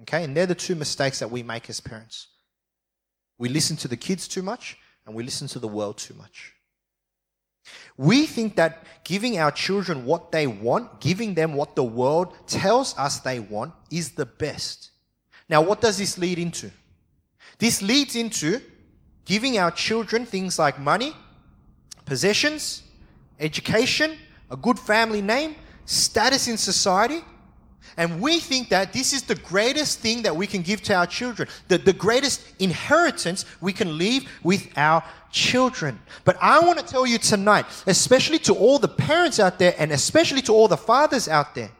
Okay, 0.00 0.24
and 0.24 0.34
they're 0.34 0.46
the 0.46 0.54
two 0.54 0.74
mistakes 0.74 1.18
that 1.18 1.30
we 1.30 1.42
make 1.42 1.68
as 1.68 1.80
parents. 1.80 2.28
We 3.36 3.50
listen 3.50 3.76
to 3.76 3.88
the 3.88 3.96
kids 3.98 4.26
too 4.26 4.40
much, 4.40 4.78
and 5.04 5.14
we 5.14 5.22
listen 5.22 5.48
to 5.48 5.58
the 5.58 5.68
world 5.68 5.98
too 5.98 6.14
much. 6.14 6.54
We 7.98 8.24
think 8.24 8.56
that 8.56 8.86
giving 9.04 9.38
our 9.38 9.50
children 9.50 10.06
what 10.06 10.32
they 10.32 10.46
want, 10.46 11.02
giving 11.02 11.34
them 11.34 11.52
what 11.52 11.76
the 11.76 11.84
world 11.84 12.34
tells 12.46 12.96
us 12.96 13.20
they 13.20 13.38
want, 13.38 13.74
is 13.90 14.12
the 14.12 14.24
best. 14.24 14.92
Now, 15.50 15.60
what 15.60 15.82
does 15.82 15.98
this 15.98 16.16
lead 16.16 16.38
into? 16.38 16.70
This 17.58 17.82
leads 17.82 18.16
into 18.16 18.62
giving 19.28 19.58
our 19.58 19.70
children 19.70 20.24
things 20.24 20.58
like 20.58 20.80
money, 20.80 21.12
possessions, 22.06 22.82
education, 23.38 24.16
a 24.50 24.56
good 24.56 24.78
family 24.78 25.20
name, 25.20 25.54
status 25.84 26.48
in 26.48 26.56
society. 26.56 27.22
And 27.98 28.22
we 28.22 28.40
think 28.40 28.70
that 28.70 28.94
this 28.94 29.12
is 29.12 29.22
the 29.22 29.34
greatest 29.34 29.98
thing 29.98 30.22
that 30.22 30.34
we 30.34 30.46
can 30.46 30.62
give 30.62 30.80
to 30.84 30.94
our 30.94 31.06
children, 31.06 31.46
the, 31.68 31.76
the 31.76 31.92
greatest 31.92 32.40
inheritance 32.58 33.44
we 33.60 33.72
can 33.72 33.98
leave 33.98 34.26
with 34.42 34.66
our 34.78 35.04
children. 35.30 36.00
But 36.24 36.38
I 36.40 36.60
want 36.60 36.78
to 36.78 36.84
tell 36.84 37.06
you 37.06 37.18
tonight, 37.18 37.66
especially 37.86 38.38
to 38.40 38.54
all 38.54 38.78
the 38.78 38.88
parents 38.88 39.38
out 39.38 39.58
there 39.58 39.74
and 39.78 39.92
especially 39.92 40.40
to 40.42 40.54
all 40.54 40.68
the 40.68 40.76
fathers 40.78 41.28
out 41.28 41.54
there, 41.54 41.70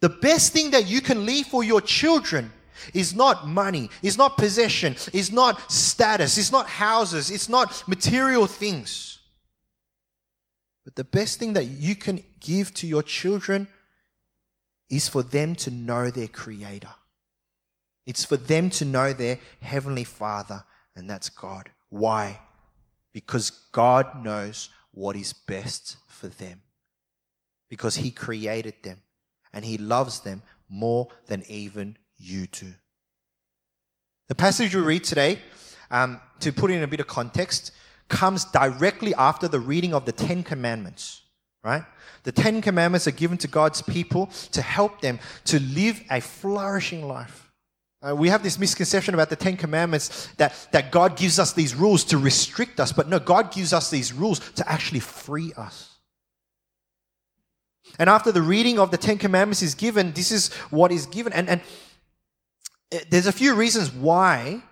the 0.00 0.08
best 0.08 0.52
thing 0.52 0.72
that 0.72 0.88
you 0.88 1.00
can 1.00 1.24
leave 1.24 1.46
for 1.46 1.62
your 1.62 1.80
children 1.80 2.52
is 2.94 3.14
not 3.14 3.46
money, 3.46 3.90
is 4.02 4.18
not 4.18 4.36
possession, 4.36 4.96
is 5.12 5.30
not 5.32 5.70
status, 5.70 6.38
it's 6.38 6.52
not 6.52 6.68
houses, 6.68 7.30
it's 7.30 7.48
not 7.48 7.86
material 7.88 8.46
things. 8.46 9.18
But 10.84 10.96
the 10.96 11.04
best 11.04 11.38
thing 11.38 11.52
that 11.52 11.66
you 11.66 11.94
can 11.94 12.22
give 12.40 12.72
to 12.74 12.86
your 12.86 13.02
children 13.02 13.68
is 14.88 15.08
for 15.08 15.22
them 15.22 15.54
to 15.56 15.70
know 15.70 16.10
their 16.10 16.28
Creator. 16.28 16.94
It's 18.06 18.24
for 18.24 18.38
them 18.38 18.70
to 18.70 18.86
know 18.86 19.12
their 19.12 19.38
Heavenly 19.60 20.04
Father, 20.04 20.64
and 20.96 21.08
that's 21.08 21.28
God. 21.28 21.70
Why? 21.90 22.40
Because 23.12 23.50
God 23.50 24.24
knows 24.24 24.70
what 24.92 25.14
is 25.14 25.32
best 25.34 25.98
for 26.06 26.28
them. 26.28 26.62
Because 27.68 27.96
He 27.96 28.10
created 28.10 28.74
them 28.82 29.02
and 29.52 29.64
He 29.64 29.76
loves 29.76 30.20
them 30.20 30.42
more 30.68 31.08
than 31.26 31.42
even 31.48 31.98
you 32.18 32.46
do. 32.46 32.74
The 34.28 34.34
passage 34.34 34.74
we 34.74 34.82
read 34.82 35.04
today, 35.04 35.38
um, 35.90 36.20
to 36.40 36.52
put 36.52 36.70
in 36.70 36.82
a 36.82 36.86
bit 36.86 37.00
of 37.00 37.06
context, 37.06 37.72
comes 38.08 38.44
directly 38.44 39.14
after 39.14 39.48
the 39.48 39.60
reading 39.60 39.94
of 39.94 40.04
the 40.04 40.12
Ten 40.12 40.42
Commandments, 40.42 41.22
right? 41.62 41.84
The 42.24 42.32
Ten 42.32 42.60
Commandments 42.60 43.06
are 43.06 43.12
given 43.12 43.38
to 43.38 43.48
God's 43.48 43.80
people 43.82 44.26
to 44.52 44.60
help 44.60 45.00
them 45.00 45.18
to 45.46 45.60
live 45.60 46.02
a 46.10 46.20
flourishing 46.20 47.06
life. 47.06 47.50
Uh, 48.00 48.14
we 48.14 48.28
have 48.28 48.42
this 48.42 48.58
misconception 48.58 49.14
about 49.14 49.28
the 49.28 49.36
Ten 49.36 49.56
Commandments 49.56 50.28
that, 50.36 50.68
that 50.72 50.92
God 50.92 51.16
gives 51.16 51.38
us 51.38 51.52
these 51.52 51.74
rules 51.74 52.04
to 52.04 52.18
restrict 52.18 52.80
us, 52.80 52.92
but 52.92 53.08
no, 53.08 53.18
God 53.18 53.52
gives 53.52 53.72
us 53.72 53.90
these 53.90 54.12
rules 54.12 54.40
to 54.52 54.70
actually 54.70 55.00
free 55.00 55.52
us. 55.56 55.96
And 57.98 58.08
after 58.08 58.30
the 58.30 58.42
reading 58.42 58.78
of 58.78 58.90
the 58.90 58.98
Ten 58.98 59.18
Commandments 59.18 59.62
is 59.62 59.74
given, 59.74 60.12
this 60.12 60.30
is 60.30 60.52
what 60.70 60.92
is 60.92 61.06
given. 61.06 61.32
And, 61.32 61.48
and 61.48 61.60
there's 63.10 63.26
a 63.26 63.32
few 63.32 63.54
reasons 63.54 63.92
why 63.92 64.62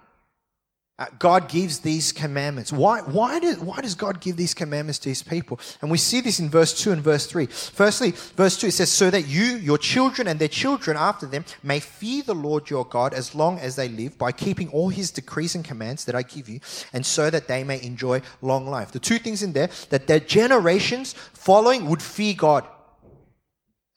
uh, 0.99 1.04
God 1.18 1.50
gives 1.50 1.80
these 1.80 2.11
commandments. 2.11 2.73
Why, 2.73 3.00
why, 3.02 3.38
does, 3.38 3.58
why 3.58 3.82
does 3.82 3.94
God 3.94 4.18
give 4.18 4.37
these 4.37 4.54
commandments 4.54 4.99
to 5.00 5.11
his 5.11 5.23
people? 5.23 5.61
And 5.82 5.90
we 5.90 5.99
see 5.99 6.23
this 6.23 6.40
in 6.40 6.49
verse 6.49 6.73
2 6.80 6.92
and 6.92 7.02
verse 7.02 7.26
3. 7.26 7.44
Firstly, 7.46 8.12
verse 8.12 8.56
2, 8.58 8.68
it 8.68 8.73
says, 8.73 8.90
So 8.90 9.11
that 9.11 9.28
you, 9.28 9.42
your 9.56 9.76
children, 9.76 10.26
and 10.26 10.40
their 10.40 10.49
children 10.49 10.96
after 10.96 11.26
them 11.26 11.44
may 11.62 11.80
fear 11.80 12.23
the 12.23 12.35
Lord 12.35 12.70
your 12.70 12.87
God 12.87 13.12
as 13.12 13.35
long 13.35 13.58
as 13.58 13.76
they 13.76 13.88
live 13.88 14.16
by 14.16 14.32
keeping 14.32 14.70
all 14.70 14.88
his 14.88 15.11
decrees 15.11 15.54
and 15.54 15.62
commands 15.62 16.06
that 16.06 16.14
I 16.14 16.23
give 16.23 16.49
you, 16.49 16.61
and 16.94 17.04
so 17.04 17.28
that 17.28 17.46
they 17.46 17.62
may 17.62 17.82
enjoy 17.82 18.23
long 18.40 18.66
life. 18.66 18.92
The 18.92 18.99
two 18.99 19.18
things 19.18 19.42
in 19.42 19.52
there, 19.52 19.68
that 19.90 20.06
their 20.06 20.20
generations 20.20 21.12
following 21.12 21.90
would 21.90 22.02
fear 22.02 22.32
God. 22.32 22.66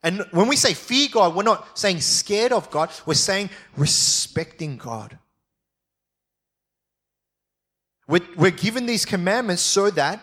And 0.01 0.25
when 0.31 0.47
we 0.47 0.55
say 0.55 0.73
fear 0.73 1.09
God, 1.11 1.35
we're 1.35 1.43
not 1.43 1.77
saying 1.77 2.01
scared 2.01 2.51
of 2.51 2.71
God, 2.71 2.89
we're 3.05 3.15
saying 3.15 3.49
respecting 3.75 4.77
God. 4.77 5.17
We're, 8.07 8.25
we're 8.35 8.51
given 8.51 8.85
these 8.85 9.05
commandments 9.05 9.61
so 9.61 9.89
that 9.91 10.21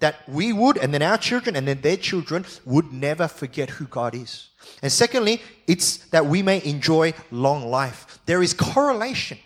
that 0.00 0.28
we 0.28 0.52
would, 0.52 0.78
and 0.78 0.94
then 0.94 1.02
our 1.02 1.18
children, 1.18 1.56
and 1.56 1.66
then 1.66 1.80
their 1.80 1.96
children 1.96 2.44
would 2.64 2.92
never 2.92 3.28
forget 3.28 3.70
who 3.70 3.86
God 3.86 4.14
is. 4.14 4.50
And 4.82 4.92
secondly, 4.92 5.42
it's 5.66 5.98
that 6.10 6.26
we 6.26 6.42
may 6.42 6.62
enjoy 6.64 7.14
long 7.30 7.68
life. 7.68 8.20
There 8.26 8.42
is 8.42 8.54
correlation. 8.54 9.38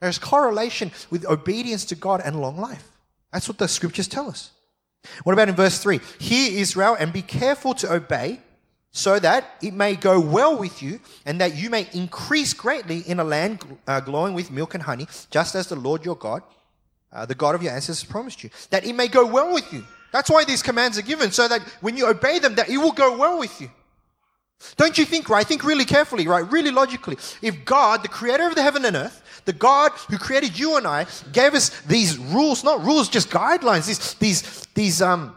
There's 0.00 0.18
correlation 0.18 0.90
with 1.10 1.26
obedience 1.26 1.84
to 1.86 1.94
God 1.94 2.22
and 2.24 2.40
long 2.40 2.56
life. 2.56 2.90
That's 3.32 3.48
what 3.48 3.58
the 3.58 3.68
scriptures 3.68 4.08
tell 4.08 4.28
us. 4.28 4.50
What 5.24 5.32
about 5.32 5.48
in 5.48 5.54
verse 5.54 5.78
3? 5.78 6.00
Hear 6.18 6.60
Israel 6.60 6.96
and 6.98 7.12
be 7.12 7.22
careful 7.22 7.74
to 7.74 7.92
obey 7.92 8.40
so 8.96 9.18
that 9.18 9.56
it 9.60 9.74
may 9.74 9.96
go 9.96 10.20
well 10.20 10.56
with 10.56 10.80
you 10.80 11.00
and 11.26 11.40
that 11.40 11.56
you 11.56 11.68
may 11.68 11.88
increase 11.92 12.54
greatly 12.54 13.00
in 13.00 13.18
a 13.18 13.24
land 13.24 13.58
uh, 13.88 13.98
glowing 13.98 14.34
with 14.34 14.52
milk 14.52 14.74
and 14.74 14.84
honey, 14.84 15.08
just 15.30 15.56
as 15.56 15.66
the 15.66 15.74
Lord 15.74 16.04
your 16.04 16.14
God, 16.14 16.44
uh, 17.12 17.26
the 17.26 17.34
God 17.34 17.56
of 17.56 17.62
your 17.62 17.72
ancestors, 17.72 18.08
promised 18.08 18.44
you, 18.44 18.50
that 18.70 18.86
it 18.86 18.92
may 18.94 19.08
go 19.08 19.26
well 19.26 19.52
with 19.52 19.70
you. 19.72 19.84
That's 20.12 20.30
why 20.30 20.44
these 20.44 20.62
commands 20.62 20.96
are 20.96 21.02
given, 21.02 21.32
so 21.32 21.48
that 21.48 21.60
when 21.80 21.96
you 21.96 22.06
obey 22.06 22.38
them, 22.38 22.54
that 22.54 22.68
it 22.68 22.76
will 22.76 22.92
go 22.92 23.18
well 23.18 23.40
with 23.40 23.60
you. 23.60 23.68
Don't 24.76 24.96
you 24.96 25.04
think, 25.04 25.28
right? 25.28 25.44
Think 25.44 25.64
really 25.64 25.84
carefully, 25.84 26.28
right? 26.28 26.48
Really 26.52 26.70
logically. 26.70 27.16
If 27.42 27.64
God, 27.64 28.04
the 28.04 28.08
creator 28.08 28.46
of 28.46 28.54
the 28.54 28.62
heaven 28.62 28.84
and 28.84 28.94
earth, 28.94 29.22
the 29.44 29.52
God 29.52 29.90
who 30.08 30.18
created 30.18 30.56
you 30.56 30.76
and 30.76 30.86
I, 30.86 31.06
gave 31.32 31.54
us 31.54 31.80
these 31.82 32.16
rules, 32.16 32.62
not 32.62 32.84
rules, 32.84 33.08
just 33.08 33.28
guidelines, 33.28 33.86
these, 33.88 34.14
these, 34.14 34.66
these, 34.74 35.02
um, 35.02 35.36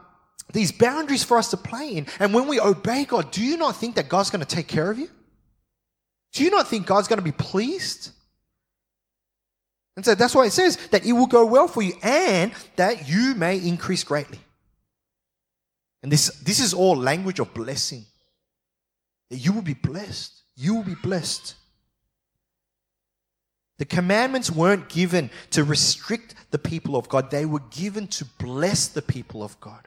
these 0.54 0.72
boundaries 0.72 1.24
for 1.24 1.38
us 1.38 1.50
to 1.52 1.58
play 1.58 1.90
in. 1.90 2.08
And 2.20 2.34
when 2.34 2.48
we 2.48 2.60
obey 2.60 3.06
God, 3.06 3.32
do 3.32 3.44
you 3.44 3.58
not 3.58 3.76
think 3.76 3.96
that 3.96 4.10
God's 4.10 4.30
going 4.30 4.46
to 4.46 4.56
take 4.56 4.68
care 4.68 4.90
of 4.90 4.98
you? 4.98 5.10
Do 6.34 6.44
you 6.44 6.50
not 6.50 6.68
think 6.68 6.86
God's 6.86 7.08
going 7.08 7.20
to 7.20 7.24
be 7.24 7.32
pleased? 7.32 8.12
And 9.96 10.06
so 10.06 10.16
that's 10.16 10.36
why 10.36 10.46
it 10.46 10.52
says 10.52 10.78
that 10.92 11.06
it 11.06 11.14
will 11.14 11.28
go 11.28 11.46
well 11.46 11.68
for 11.68 11.82
you 11.82 11.94
and 12.04 12.52
that 12.76 13.10
you 13.10 13.34
may 13.36 13.58
increase 13.58 14.04
greatly. 14.04 14.40
And 16.04 16.12
this, 16.12 16.28
this 16.42 16.60
is 16.60 16.74
all 16.74 16.96
language 16.96 17.40
of 17.40 17.54
blessing. 17.54 18.06
That 19.30 19.38
you 19.38 19.52
will 19.52 19.64
be 19.64 19.74
blessed. 19.74 20.44
You 20.56 20.76
will 20.76 20.84
be 20.84 20.96
blessed. 20.96 21.56
The 23.80 23.86
commandments 23.86 24.50
weren't 24.50 24.90
given 24.90 25.30
to 25.52 25.64
restrict 25.64 26.36
the 26.52 26.58
people 26.58 26.96
of 26.96 27.10
God, 27.10 27.30
they 27.30 27.46
were 27.46 27.62
given 27.72 28.08
to 28.08 28.26
bless 28.40 28.88
the 28.88 29.02
people 29.02 29.44
of 29.44 29.60
God. 29.60 29.87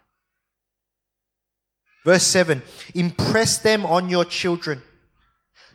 Verse 2.05 2.23
7 2.25 2.63
Impress 2.95 3.59
them 3.59 3.85
on 3.87 4.09
your 4.09 4.25
children. 4.25 4.83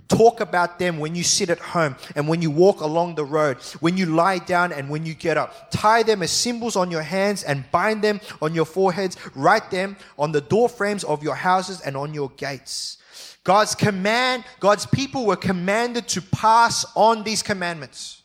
Talk 0.08 0.39
about 0.39 0.77
them 0.77 1.00
when 1.00 1.15
you 1.15 1.24
sit 1.24 1.50
at 1.50 1.58
home 1.58 1.96
and 2.15 2.27
when 2.27 2.39
you 2.39 2.51
walk 2.51 2.82
along 2.82 3.15
the 3.15 3.25
road, 3.25 3.58
when 3.79 3.98
you 3.98 4.05
lie 4.05 4.38
down 4.38 4.72
and 4.72 4.88
when 4.88 5.03
you 5.03 5.15
get 5.15 5.36
up. 5.36 5.72
Tie 5.72 6.03
them 6.03 6.22
as 6.22 6.29
symbols 6.29 6.75
on 6.75 6.91
your 6.91 7.01
hands 7.01 7.41
and 7.41 7.70
bind 7.72 8.03
them 8.03 8.22
on 8.39 8.53
your 8.53 8.65
foreheads. 8.65 9.17
Write 9.34 9.72
them 9.72 9.98
on 10.20 10.32
the 10.32 10.41
door 10.41 10.70
frames 10.70 11.03
of 11.03 11.24
your 11.24 11.34
houses 11.34 11.82
and 11.82 11.98
on 11.98 12.13
your 12.13 12.29
gates. 12.38 13.00
God's 13.44 13.74
command, 13.74 14.44
God's 14.60 14.86
people 14.86 15.25
were 15.25 15.36
commanded 15.36 16.08
to 16.10 16.22
pass 16.22 16.86
on 16.96 17.24
these 17.24 17.41
commandments. 17.41 18.22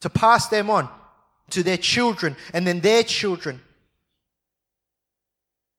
to 0.00 0.10
pass 0.10 0.48
them 0.48 0.68
on 0.68 0.88
to 1.50 1.62
their 1.62 1.76
children 1.76 2.36
and 2.52 2.66
then 2.66 2.80
their 2.80 3.04
children. 3.04 3.60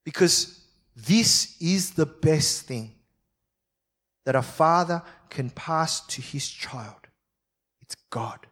Because 0.02 0.63
this 0.96 1.56
is 1.60 1.92
the 1.92 2.06
best 2.06 2.66
thing 2.66 2.92
that 4.24 4.34
a 4.34 4.42
father 4.42 5.02
can 5.28 5.50
pass 5.50 6.00
to 6.06 6.22
his 6.22 6.48
child. 6.48 7.08
It's 7.82 7.96
God. 8.10 8.46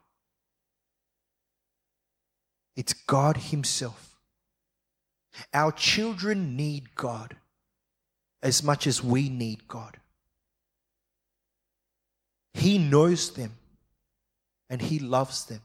It's 2.77 2.93
God 2.93 3.37
Himself. 3.37 4.17
Our 5.53 5.73
children 5.73 6.57
need 6.57 6.95
God 6.95 7.37
as 8.43 8.63
much 8.63 8.87
as 8.87 9.03
we 9.03 9.29
need 9.29 9.69
God. 9.69 9.99
He 12.55 12.79
knows 12.79 13.33
them 13.33 13.53
and 14.69 14.83
He 14.83 14.99
loves 14.99 15.47
them. 15.47 15.61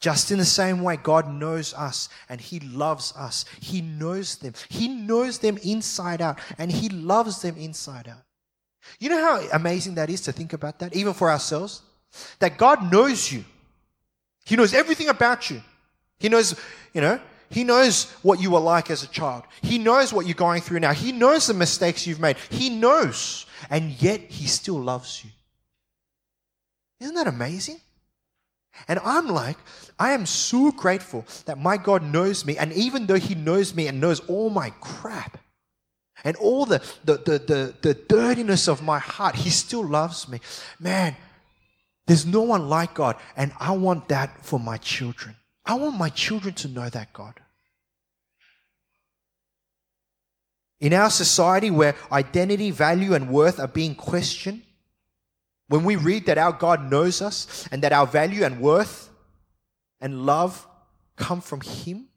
Just 0.00 0.30
in 0.30 0.38
the 0.38 0.44
same 0.44 0.82
way, 0.82 0.96
God 0.96 1.28
knows 1.28 1.72
us 1.74 2.08
and 2.28 2.40
He 2.40 2.60
loves 2.60 3.12
us. 3.16 3.44
He 3.60 3.80
knows 3.80 4.36
them. 4.36 4.52
He 4.68 4.88
knows 4.88 5.38
them 5.38 5.58
inside 5.58 6.20
out 6.20 6.38
and 6.58 6.70
He 6.70 6.88
loves 6.88 7.40
them 7.42 7.56
inside 7.56 8.08
out. 8.08 8.22
You 8.98 9.10
know 9.10 9.20
how 9.20 9.48
amazing 9.52 9.94
that 9.94 10.10
is 10.10 10.20
to 10.22 10.32
think 10.32 10.52
about 10.52 10.80
that, 10.80 10.94
even 10.94 11.14
for 11.14 11.30
ourselves? 11.30 11.82
That 12.40 12.58
God 12.58 12.92
knows 12.92 13.30
you. 13.32 13.44
He 14.44 14.56
knows 14.56 14.74
everything 14.74 15.08
about 15.08 15.50
you. 15.50 15.62
He 16.18 16.28
knows, 16.28 16.58
you 16.92 17.00
know, 17.00 17.20
He 17.48 17.64
knows 17.64 18.10
what 18.22 18.40
you 18.40 18.50
were 18.50 18.60
like 18.60 18.90
as 18.90 19.02
a 19.02 19.08
child. 19.08 19.44
He 19.62 19.78
knows 19.78 20.12
what 20.12 20.26
you're 20.26 20.34
going 20.34 20.62
through 20.62 20.80
now. 20.80 20.92
He 20.92 21.12
knows 21.12 21.46
the 21.46 21.54
mistakes 21.54 22.06
you've 22.06 22.20
made. 22.20 22.36
He 22.50 22.68
knows. 22.68 23.46
And 23.70 24.02
yet 24.02 24.20
He 24.20 24.46
still 24.46 24.80
loves 24.80 25.24
you. 25.24 25.30
Isn't 27.00 27.14
that 27.14 27.28
amazing? 27.28 27.80
And 28.88 28.98
I'm 29.04 29.28
like, 29.28 29.58
I 29.98 30.12
am 30.12 30.26
so 30.26 30.70
grateful 30.70 31.24
that 31.46 31.58
my 31.58 31.76
God 31.76 32.02
knows 32.02 32.44
me. 32.44 32.56
And 32.56 32.72
even 32.72 33.06
though 33.06 33.18
He 33.18 33.34
knows 33.34 33.74
me 33.74 33.86
and 33.86 34.00
knows 34.00 34.20
all 34.20 34.50
my 34.50 34.70
crap 34.80 35.38
and 36.24 36.36
all 36.36 36.66
the, 36.66 36.78
the, 37.04 37.16
the, 37.16 37.38
the, 37.38 37.74
the 37.82 37.94
dirtiness 37.94 38.68
of 38.68 38.82
my 38.82 38.98
heart, 38.98 39.36
He 39.36 39.50
still 39.50 39.86
loves 39.86 40.28
me. 40.28 40.40
Man, 40.80 41.16
there's 42.06 42.26
no 42.26 42.42
one 42.42 42.68
like 42.68 42.94
God. 42.94 43.16
And 43.36 43.52
I 43.60 43.72
want 43.72 44.08
that 44.08 44.44
for 44.44 44.58
my 44.58 44.78
children. 44.78 45.36
I 45.64 45.74
want 45.74 45.96
my 45.96 46.08
children 46.08 46.54
to 46.54 46.68
know 46.68 46.88
that 46.88 47.12
God. 47.12 47.34
In 50.80 50.92
our 50.92 51.10
society 51.10 51.70
where 51.70 51.94
identity, 52.10 52.72
value, 52.72 53.14
and 53.14 53.30
worth 53.30 53.60
are 53.60 53.68
being 53.68 53.94
questioned, 53.94 54.62
when 55.72 55.84
we 55.84 55.96
read 55.96 56.26
that 56.26 56.36
our 56.36 56.52
God 56.52 56.90
knows 56.90 57.22
us 57.22 57.66
and 57.72 57.80
that 57.80 57.94
our 57.94 58.06
value 58.06 58.44
and 58.44 58.60
worth 58.60 59.08
and 60.02 60.26
love 60.26 60.66
come 61.16 61.40
from 61.40 61.62
Him, 61.62 62.08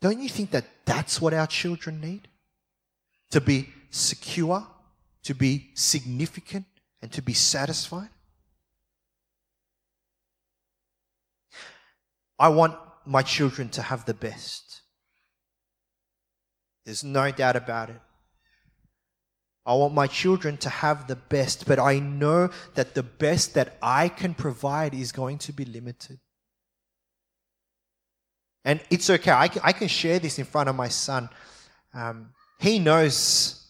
don't 0.00 0.20
you 0.20 0.28
think 0.28 0.52
that 0.52 0.66
that's 0.84 1.20
what 1.20 1.34
our 1.34 1.48
children 1.48 2.00
need? 2.00 2.28
To 3.32 3.40
be 3.40 3.70
secure, 3.90 4.64
to 5.24 5.34
be 5.34 5.70
significant, 5.74 6.66
and 7.02 7.10
to 7.10 7.22
be 7.22 7.32
satisfied? 7.32 8.10
I 12.38 12.50
want 12.50 12.76
my 13.04 13.22
children 13.22 13.68
to 13.70 13.82
have 13.82 14.04
the 14.04 14.14
best. 14.14 14.82
There's 16.84 17.02
no 17.02 17.32
doubt 17.32 17.56
about 17.56 17.90
it. 17.90 18.00
I 19.68 19.74
want 19.74 19.92
my 19.92 20.06
children 20.06 20.56
to 20.58 20.70
have 20.70 21.08
the 21.08 21.16
best, 21.16 21.66
but 21.66 21.78
I 21.78 21.98
know 21.98 22.48
that 22.74 22.94
the 22.94 23.02
best 23.02 23.52
that 23.52 23.76
I 23.82 24.08
can 24.08 24.32
provide 24.32 24.94
is 24.94 25.12
going 25.12 25.36
to 25.38 25.52
be 25.52 25.66
limited. 25.66 26.18
And 28.64 28.80
it's 28.88 29.10
okay. 29.10 29.30
I 29.30 29.48
can, 29.48 29.60
I 29.62 29.72
can 29.72 29.88
share 29.88 30.18
this 30.18 30.38
in 30.38 30.46
front 30.46 30.70
of 30.70 30.74
my 30.74 30.88
son. 30.88 31.28
Um, 31.92 32.30
he 32.58 32.78
knows 32.78 33.66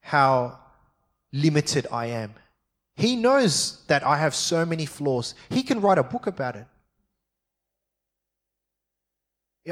how 0.00 0.60
limited 1.32 1.88
I 1.90 2.06
am. 2.06 2.34
He 2.94 3.16
knows 3.16 3.84
that 3.88 4.04
I 4.04 4.18
have 4.18 4.32
so 4.32 4.64
many 4.64 4.86
flaws. 4.86 5.34
He 5.50 5.64
can 5.64 5.80
write 5.80 5.98
a 5.98 6.04
book 6.04 6.28
about 6.28 6.54
it. 6.54 6.66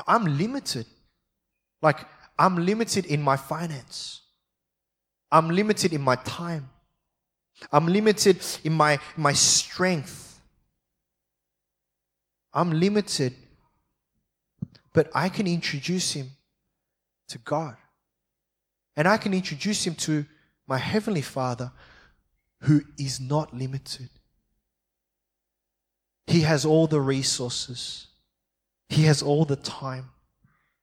I'm 0.09 0.25
limited. 0.25 0.87
Like, 1.81 2.01
I'm 2.37 2.67
limited 2.67 3.07
in 3.07 3.23
my 3.23 3.37
finance. 3.37 4.23
I'm 5.35 5.49
limited 5.49 5.93
in 5.93 6.01
my 6.01 6.15
time. 6.15 6.71
I'm 7.73 7.87
limited 7.87 8.39
in 8.63 8.73
my, 8.73 9.01
my 9.17 9.33
strength. 9.33 10.41
I'm 12.53 12.71
limited. 12.71 13.35
But 14.93 15.11
I 15.13 15.29
can 15.29 15.49
introduce 15.49 16.13
him 16.13 16.31
to 17.27 17.39
God. 17.39 17.77
And 18.97 19.09
I 19.09 19.17
can 19.17 19.35
introduce 19.35 19.85
him 19.85 19.97
to 19.97 20.25
my 20.69 20.79
Heavenly 20.79 21.23
Father 21.23 21.73
who 22.61 22.83
is 22.97 23.19
not 23.19 23.53
limited. 23.53 24.11
He 26.29 26.43
has 26.43 26.65
all 26.65 26.87
the 26.87 27.01
resources, 27.01 28.07
He 28.89 29.03
has 29.03 29.21
all 29.21 29.45
the 29.45 29.57
time, 29.57 30.11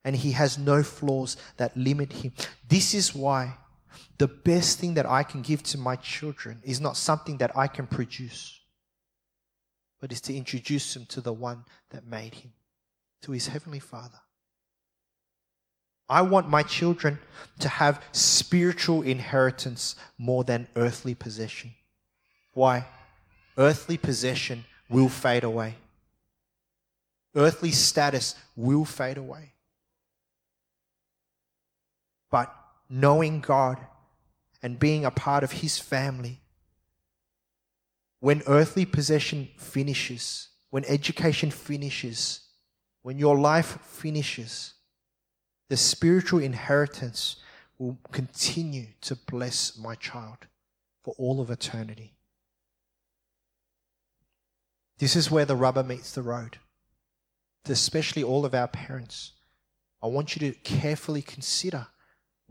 and 0.03 0.13
He 0.13 0.33
has 0.33 0.57
no 0.57 0.83
flaws 0.83 1.37
that 1.55 1.77
limit 1.77 2.11
Him. 2.11 2.33
This 2.67 2.93
is 2.93 3.15
why 3.15 3.55
the 4.17 4.27
best 4.27 4.79
thing 4.79 4.93
that 4.95 5.05
I 5.05 5.23
can 5.23 5.41
give 5.41 5.63
to 5.63 5.77
my 5.77 5.95
children 5.95 6.61
is 6.63 6.79
not 6.79 6.97
something 6.97 7.37
that 7.37 7.55
I 7.57 7.67
can 7.67 7.87
produce, 7.87 8.59
but 9.99 10.11
is 10.11 10.21
to 10.21 10.35
introduce 10.35 10.93
them 10.93 11.05
to 11.07 11.21
the 11.21 11.33
one 11.33 11.65
that 11.89 12.05
made 12.05 12.35
Him, 12.35 12.53
to 13.23 13.31
His 13.31 13.47
Heavenly 13.47 13.79
Father. 13.79 14.19
I 16.09 16.21
want 16.23 16.49
my 16.49 16.61
children 16.61 17.19
to 17.59 17.69
have 17.69 18.03
spiritual 18.11 19.01
inheritance 19.01 19.95
more 20.17 20.43
than 20.43 20.67
earthly 20.75 21.15
possession. 21.15 21.71
Why? 22.53 22.85
Earthly 23.57 23.97
possession 23.97 24.65
will 24.89 25.07
fade 25.07 25.45
away. 25.45 25.75
Earthly 27.33 27.71
status 27.71 28.35
will 28.57 28.83
fade 28.83 29.17
away. 29.17 29.53
But 32.29 32.53
knowing 32.91 33.39
God 33.39 33.77
and 34.61 34.77
being 34.77 35.05
a 35.05 35.11
part 35.11 35.43
of 35.43 35.53
His 35.53 35.79
family, 35.79 36.41
when 38.19 38.43
earthly 38.45 38.85
possession 38.85 39.49
finishes, 39.57 40.49
when 40.69 40.85
education 40.85 41.49
finishes, 41.49 42.41
when 43.01 43.17
your 43.17 43.39
life 43.39 43.79
finishes, 43.81 44.73
the 45.69 45.77
spiritual 45.77 46.39
inheritance 46.39 47.37
will 47.79 47.97
continue 48.11 48.87
to 48.99 49.15
bless 49.15 49.77
my 49.77 49.95
child 49.95 50.37
for 51.03 51.15
all 51.17 51.41
of 51.41 51.49
eternity. 51.49 52.13
This 54.99 55.15
is 55.15 55.31
where 55.31 55.45
the 55.45 55.55
rubber 55.55 55.81
meets 55.81 56.11
the 56.11 56.21
road. 56.21 56.59
Especially 57.67 58.21
all 58.23 58.45
of 58.45 58.53
our 58.53 58.67
parents. 58.67 59.31
I 60.03 60.07
want 60.07 60.35
you 60.35 60.51
to 60.51 60.59
carefully 60.59 61.21
consider 61.21 61.87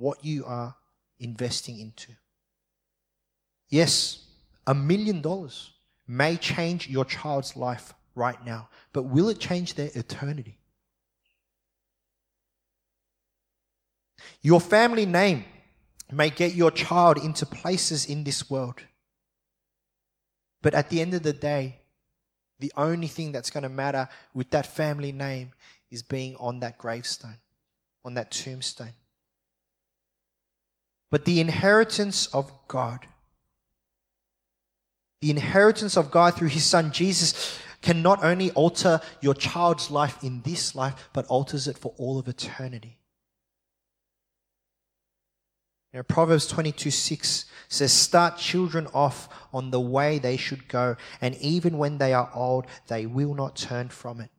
what 0.00 0.24
you 0.24 0.44
are 0.46 0.74
investing 1.18 1.78
into. 1.78 2.12
Yes, 3.68 4.24
a 4.66 4.74
million 4.74 5.20
dollars 5.20 5.72
may 6.08 6.36
change 6.36 6.88
your 6.88 7.04
child's 7.04 7.54
life 7.54 7.92
right 8.14 8.42
now, 8.44 8.70
but 8.94 9.02
will 9.02 9.28
it 9.28 9.38
change 9.38 9.74
their 9.74 9.90
eternity? 9.94 10.58
Your 14.40 14.60
family 14.60 15.04
name 15.04 15.44
may 16.10 16.30
get 16.30 16.54
your 16.54 16.70
child 16.70 17.18
into 17.18 17.44
places 17.44 18.06
in 18.06 18.24
this 18.24 18.48
world. 18.48 18.80
But 20.62 20.74
at 20.74 20.88
the 20.88 21.02
end 21.02 21.12
of 21.12 21.22
the 21.22 21.34
day, 21.34 21.80
the 22.58 22.72
only 22.76 23.06
thing 23.06 23.32
that's 23.32 23.50
going 23.50 23.64
to 23.64 23.68
matter 23.68 24.08
with 24.32 24.48
that 24.50 24.66
family 24.66 25.12
name 25.12 25.52
is 25.90 26.02
being 26.02 26.36
on 26.36 26.60
that 26.60 26.78
gravestone, 26.78 27.38
on 28.02 28.14
that 28.14 28.30
tombstone. 28.30 28.94
But 31.10 31.24
the 31.24 31.40
inheritance 31.40 32.26
of 32.28 32.50
God, 32.68 33.06
the 35.20 35.30
inheritance 35.30 35.96
of 35.96 36.10
God 36.10 36.34
through 36.34 36.48
His 36.48 36.64
Son 36.64 36.92
Jesus, 36.92 37.58
can 37.82 38.02
not 38.02 38.22
only 38.22 38.50
alter 38.52 39.00
your 39.20 39.34
child's 39.34 39.90
life 39.90 40.22
in 40.22 40.42
this 40.42 40.74
life, 40.74 41.08
but 41.12 41.26
alters 41.26 41.66
it 41.66 41.78
for 41.78 41.94
all 41.98 42.18
of 42.18 42.28
eternity. 42.28 43.00
Know, 45.92 46.04
Proverbs 46.04 46.46
22 46.46 46.90
6 46.90 47.46
says, 47.68 47.92
Start 47.92 48.38
children 48.38 48.86
off 48.94 49.28
on 49.52 49.70
the 49.72 49.80
way 49.80 50.18
they 50.18 50.36
should 50.36 50.68
go, 50.68 50.96
and 51.20 51.34
even 51.36 51.78
when 51.78 51.98
they 51.98 52.12
are 52.12 52.30
old, 52.32 52.66
they 52.86 53.06
will 53.06 53.34
not 53.34 53.56
turn 53.56 53.88
from 53.88 54.20
it. 54.20 54.30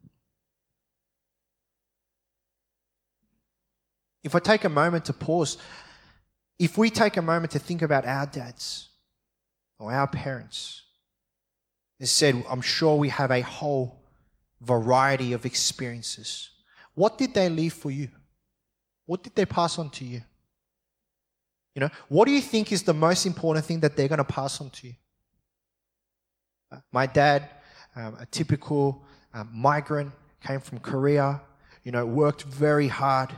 If 4.23 4.34
I 4.34 4.39
take 4.39 4.63
a 4.63 4.69
moment 4.69 5.05
to 5.05 5.13
pause, 5.13 5.57
if 6.62 6.78
we 6.78 6.91
take 6.91 7.17
a 7.17 7.21
moment 7.24 7.52
to 7.52 7.60
think 7.60 7.82
about 7.82 8.06
our 8.06 8.28
dads 8.28 8.89
or 9.80 9.91
our 9.91 10.08
parents, 10.08 10.84
It 12.02 12.08
said, 12.08 12.43
I'm 12.50 12.62
sure 12.62 12.95
we 12.95 13.10
have 13.10 13.30
a 13.30 13.41
whole 13.41 13.95
variety 14.60 15.34
of 15.34 15.45
experiences. 15.45 16.50
What 16.95 17.19
did 17.19 17.36
they 17.36 17.47
leave 17.47 17.74
for 17.74 17.91
you? 17.91 18.10
What 19.06 19.21
did 19.21 19.36
they 19.36 19.45
pass 19.45 19.78
on 19.78 19.91
to 19.91 20.06
you? 20.06 20.24
You 21.76 21.82
know, 21.82 21.89
what 22.10 22.26
do 22.26 22.32
you 22.32 22.41
think 22.41 22.71
is 22.71 22.82
the 22.82 22.93
most 22.95 23.28
important 23.28 23.65
thing 23.65 23.82
that 23.82 23.95
they're 23.95 24.08
going 24.08 24.17
to 24.17 24.24
pass 24.24 24.60
on 24.60 24.71
to 24.71 24.88
you? 24.88 24.95
My 26.91 27.06
dad, 27.06 27.47
um, 27.95 28.17
a 28.19 28.26
typical 28.26 29.04
um, 29.32 29.50
migrant, 29.54 30.12
came 30.43 30.60
from 30.60 30.80
Korea, 30.80 31.39
you 31.84 31.91
know, 31.91 32.04
worked 32.04 32.43
very 32.45 32.88
hard, 32.88 33.30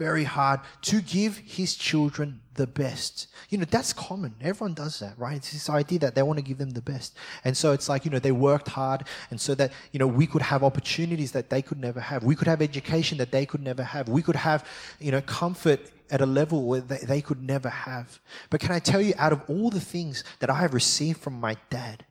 very 0.00 0.24
hard 0.24 0.60
to 0.80 1.02
give 1.02 1.36
his 1.36 1.76
children 1.76 2.40
the 2.54 2.66
best. 2.66 3.26
You 3.50 3.58
know, 3.58 3.66
that's 3.76 3.92
common. 3.92 4.34
Everyone 4.40 4.72
does 4.72 4.98
that, 5.00 5.14
right? 5.18 5.36
It's 5.36 5.52
this 5.52 5.68
idea 5.68 5.98
that 5.98 6.14
they 6.14 6.22
want 6.22 6.38
to 6.38 6.42
give 6.50 6.56
them 6.56 6.70
the 6.70 6.80
best. 6.80 7.14
And 7.44 7.54
so 7.54 7.72
it's 7.72 7.86
like, 7.90 8.06
you 8.06 8.10
know, 8.10 8.18
they 8.18 8.32
worked 8.32 8.68
hard 8.68 9.04
and 9.30 9.38
so 9.38 9.54
that, 9.56 9.72
you 9.92 9.98
know, 9.98 10.06
we 10.06 10.26
could 10.26 10.40
have 10.40 10.64
opportunities 10.64 11.32
that 11.32 11.50
they 11.50 11.60
could 11.60 11.78
never 11.78 12.00
have. 12.00 12.24
We 12.24 12.34
could 12.34 12.48
have 12.48 12.62
education 12.62 13.18
that 13.18 13.30
they 13.30 13.44
could 13.44 13.62
never 13.62 13.82
have. 13.82 14.08
We 14.08 14.22
could 14.22 14.36
have, 14.36 14.66
you 14.98 15.12
know, 15.12 15.20
comfort 15.20 15.80
at 16.10 16.22
a 16.22 16.26
level 16.26 16.64
where 16.64 16.80
they, 16.80 16.98
they 16.98 17.20
could 17.20 17.42
never 17.42 17.68
have. 17.68 18.18
But 18.48 18.60
can 18.60 18.72
I 18.72 18.78
tell 18.78 19.02
you, 19.02 19.12
out 19.18 19.32
of 19.32 19.42
all 19.48 19.68
the 19.68 19.86
things 19.94 20.24
that 20.38 20.48
I 20.48 20.54
have 20.54 20.72
received 20.72 21.20
from 21.20 21.38
my 21.38 21.56
dad, 21.68 22.06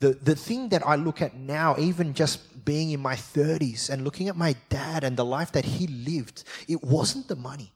the, 0.00 0.10
the 0.12 0.36
thing 0.36 0.68
that 0.68 0.86
I 0.86 0.94
look 0.94 1.20
at 1.20 1.34
now, 1.34 1.76
even 1.78 2.14
just 2.14 2.64
being 2.64 2.92
in 2.92 3.00
my 3.00 3.14
30s 3.14 3.90
and 3.90 4.04
looking 4.04 4.28
at 4.28 4.36
my 4.36 4.54
dad 4.68 5.02
and 5.02 5.16
the 5.16 5.24
life 5.24 5.52
that 5.52 5.64
he 5.64 5.86
lived, 5.86 6.44
it 6.68 6.84
wasn't 6.84 7.28
the 7.28 7.36
money. 7.36 7.72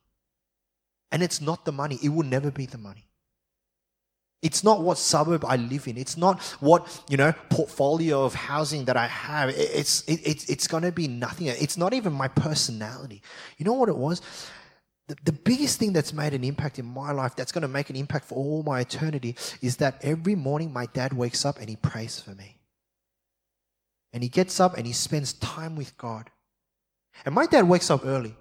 And 1.10 1.22
it's 1.22 1.40
not 1.40 1.64
the 1.64 1.72
money. 1.72 1.98
It 2.02 2.10
will 2.10 2.26
never 2.26 2.50
be 2.50 2.66
the 2.66 2.78
money. 2.78 3.06
It's 4.40 4.64
not 4.64 4.82
what 4.82 4.98
suburb 4.98 5.44
I 5.44 5.56
live 5.56 5.86
in. 5.86 5.96
It's 5.96 6.16
not 6.16 6.40
what, 6.60 7.02
you 7.08 7.16
know, 7.16 7.32
portfolio 7.48 8.24
of 8.24 8.34
housing 8.34 8.86
that 8.86 8.96
I 8.96 9.06
have. 9.06 9.50
It's, 9.50 10.02
it, 10.08 10.20
it's, 10.24 10.48
it's 10.48 10.66
going 10.66 10.82
to 10.82 10.90
be 10.90 11.06
nothing. 11.06 11.46
It's 11.46 11.76
not 11.76 11.92
even 11.92 12.12
my 12.12 12.28
personality. 12.28 13.22
You 13.58 13.64
know 13.64 13.74
what 13.74 13.88
it 13.88 13.96
was? 13.96 14.20
The, 15.08 15.16
the 15.24 15.32
biggest 15.32 15.78
thing 15.78 15.92
that's 15.92 16.12
made 16.12 16.32
an 16.32 16.44
impact 16.44 16.78
in 16.78 16.86
my 16.86 17.12
life, 17.12 17.34
that's 17.34 17.52
going 17.52 17.62
to 17.62 17.68
make 17.68 17.90
an 17.90 17.96
impact 17.96 18.26
for 18.26 18.36
all 18.36 18.62
my 18.62 18.80
eternity, 18.80 19.36
is 19.60 19.76
that 19.78 19.98
every 20.02 20.34
morning 20.34 20.72
my 20.72 20.86
dad 20.86 21.12
wakes 21.12 21.44
up 21.44 21.58
and 21.58 21.68
he 21.68 21.76
prays 21.76 22.20
for 22.20 22.30
me. 22.30 22.56
And 24.12 24.22
he 24.22 24.28
gets 24.28 24.60
up 24.60 24.76
and 24.76 24.86
he 24.86 24.92
spends 24.92 25.32
time 25.32 25.74
with 25.76 25.96
God. 25.96 26.30
And 27.24 27.34
my 27.34 27.46
dad 27.46 27.68
wakes 27.68 27.90
up 27.90 28.04
early. 28.04 28.36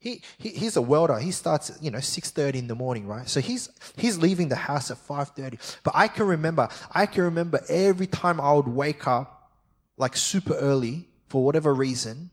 He, 0.00 0.22
he, 0.38 0.50
he's 0.50 0.76
a 0.76 0.82
welder. 0.82 1.18
He 1.18 1.32
starts, 1.32 1.76
you 1.80 1.90
know, 1.90 1.98
6.30 1.98 2.54
in 2.54 2.66
the 2.68 2.74
morning, 2.74 3.06
right? 3.08 3.28
So 3.28 3.40
he's, 3.40 3.68
he's 3.96 4.16
leaving 4.16 4.48
the 4.48 4.56
house 4.56 4.90
at 4.90 4.96
5.30. 4.96 5.78
But 5.82 5.94
I 5.96 6.06
can 6.06 6.26
remember, 6.26 6.68
I 6.92 7.06
can 7.06 7.24
remember 7.24 7.60
every 7.68 8.06
time 8.06 8.40
I 8.40 8.52
would 8.52 8.68
wake 8.68 9.08
up, 9.08 9.50
like 9.96 10.16
super 10.16 10.54
early, 10.54 11.08
for 11.26 11.44
whatever 11.44 11.74
reason, 11.74 12.30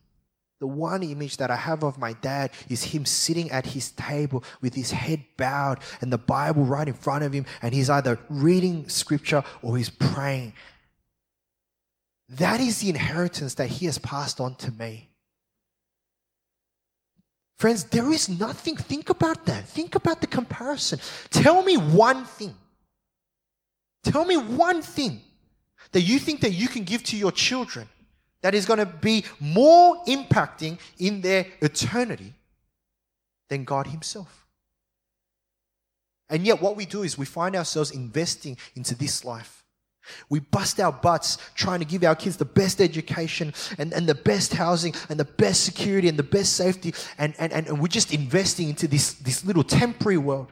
the 0.60 0.68
one 0.68 1.04
image 1.04 1.38
that 1.38 1.52
I 1.52 1.56
have 1.58 1.84
of 1.84 1.98
my 1.98 2.14
dad 2.14 2.52
is 2.70 2.84
him 2.84 3.06
sitting 3.06 3.52
at 3.52 3.66
his 3.66 3.92
table 3.92 4.44
with 4.62 4.74
his 4.74 4.92
head 4.92 5.24
bowed 5.38 5.80
and 6.02 6.12
the 6.12 6.18
Bible 6.18 6.64
right 6.64 6.88
in 6.88 6.94
front 6.94 7.24
of 7.24 7.34
him, 7.34 7.46
and 7.62 7.74
he's 7.74 7.90
either 7.90 8.18
reading 8.30 8.88
scripture 8.88 9.44
or 9.62 9.76
he's 9.78 9.90
praying. 9.90 10.54
That 12.30 12.62
is 12.62 12.80
the 12.80 12.90
inheritance 12.90 13.56
that 13.56 13.68
he 13.68 13.86
has 13.86 13.98
passed 13.98 14.40
on 14.40 14.56
to 14.56 14.72
me. 14.72 15.10
Friends, 17.58 17.86
there 17.86 18.12
is 18.12 18.28
nothing. 18.28 18.76
Think 18.76 19.10
about 19.10 19.46
that. 19.46 19.68
Think 19.68 19.96
about 19.96 20.22
the 20.22 20.28
comparison. 20.28 21.00
Tell 21.30 21.64
me 21.64 21.78
one 21.78 22.26
thing. 22.26 22.56
Tell 24.04 24.26
me 24.26 24.38
one 24.38 24.82
thing 24.82 25.22
that 25.92 26.02
you 26.02 26.20
think 26.20 26.42
that 26.42 26.52
you 26.52 26.68
can 26.68 26.84
give 26.84 27.04
to 27.04 27.18
your 27.18 27.32
children 27.32 27.88
that 28.46 28.54
is 28.54 28.68
going 28.68 28.78
to 28.78 28.86
be 28.86 29.26
more 29.40 30.04
impacting 30.06 30.78
in 31.00 31.20
their 31.20 31.48
eternity 31.62 32.32
than 33.50 33.64
God 33.64 33.88
Himself. 33.88 34.46
And 36.30 36.46
yet, 36.46 36.62
what 36.62 36.76
we 36.76 36.86
do 36.86 37.02
is 37.02 37.18
we 37.18 37.26
find 37.26 37.56
ourselves 37.56 37.90
investing 37.90 38.56
into 38.76 38.94
this 38.94 39.26
life. 39.26 39.64
We 40.30 40.42
bust 40.42 40.80
our 40.80 40.92
butts 40.92 41.40
trying 41.56 41.80
to 41.80 41.86
give 41.86 42.04
our 42.04 42.14
kids 42.14 42.38
the 42.38 42.46
best 42.46 42.82
education 42.82 43.52
and, 43.80 43.92
and 43.92 44.06
the 44.06 44.14
best 44.14 44.54
housing 44.54 44.94
and 45.10 45.20
the 45.20 45.26
best 45.26 45.64
security 45.64 46.08
and 46.08 46.20
the 46.20 46.22
best 46.22 46.54
safety. 46.54 46.94
And, 47.18 47.34
and, 47.40 47.52
and 47.52 47.82
we're 47.82 47.88
just 47.88 48.14
investing 48.14 48.70
into 48.70 48.88
this, 48.88 49.14
this 49.14 49.44
little 49.44 49.64
temporary 49.64 50.20
world. 50.20 50.52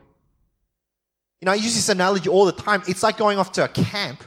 You 1.42 1.46
know, 1.46 1.52
I 1.52 1.56
use 1.58 1.76
this 1.76 1.90
analogy 1.90 2.28
all 2.28 2.46
the 2.46 2.54
time. 2.54 2.82
It's 2.88 3.04
like 3.04 3.18
going 3.18 3.38
off 3.38 3.52
to 3.52 3.66
a 3.66 3.68
camp. 3.68 4.24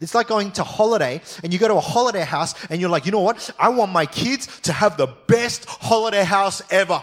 It's 0.00 0.14
like 0.14 0.28
going 0.28 0.52
to 0.52 0.64
holiday 0.64 1.20
and 1.42 1.52
you 1.52 1.58
go 1.58 1.68
to 1.68 1.74
a 1.74 1.80
holiday 1.80 2.24
house 2.24 2.54
and 2.70 2.80
you're 2.80 2.90
like, 2.90 3.06
you 3.06 3.12
know 3.12 3.20
what? 3.20 3.50
I 3.58 3.68
want 3.68 3.92
my 3.92 4.06
kids 4.06 4.60
to 4.62 4.72
have 4.72 4.96
the 4.96 5.08
best 5.26 5.64
holiday 5.64 6.24
house 6.24 6.62
ever. 6.70 7.02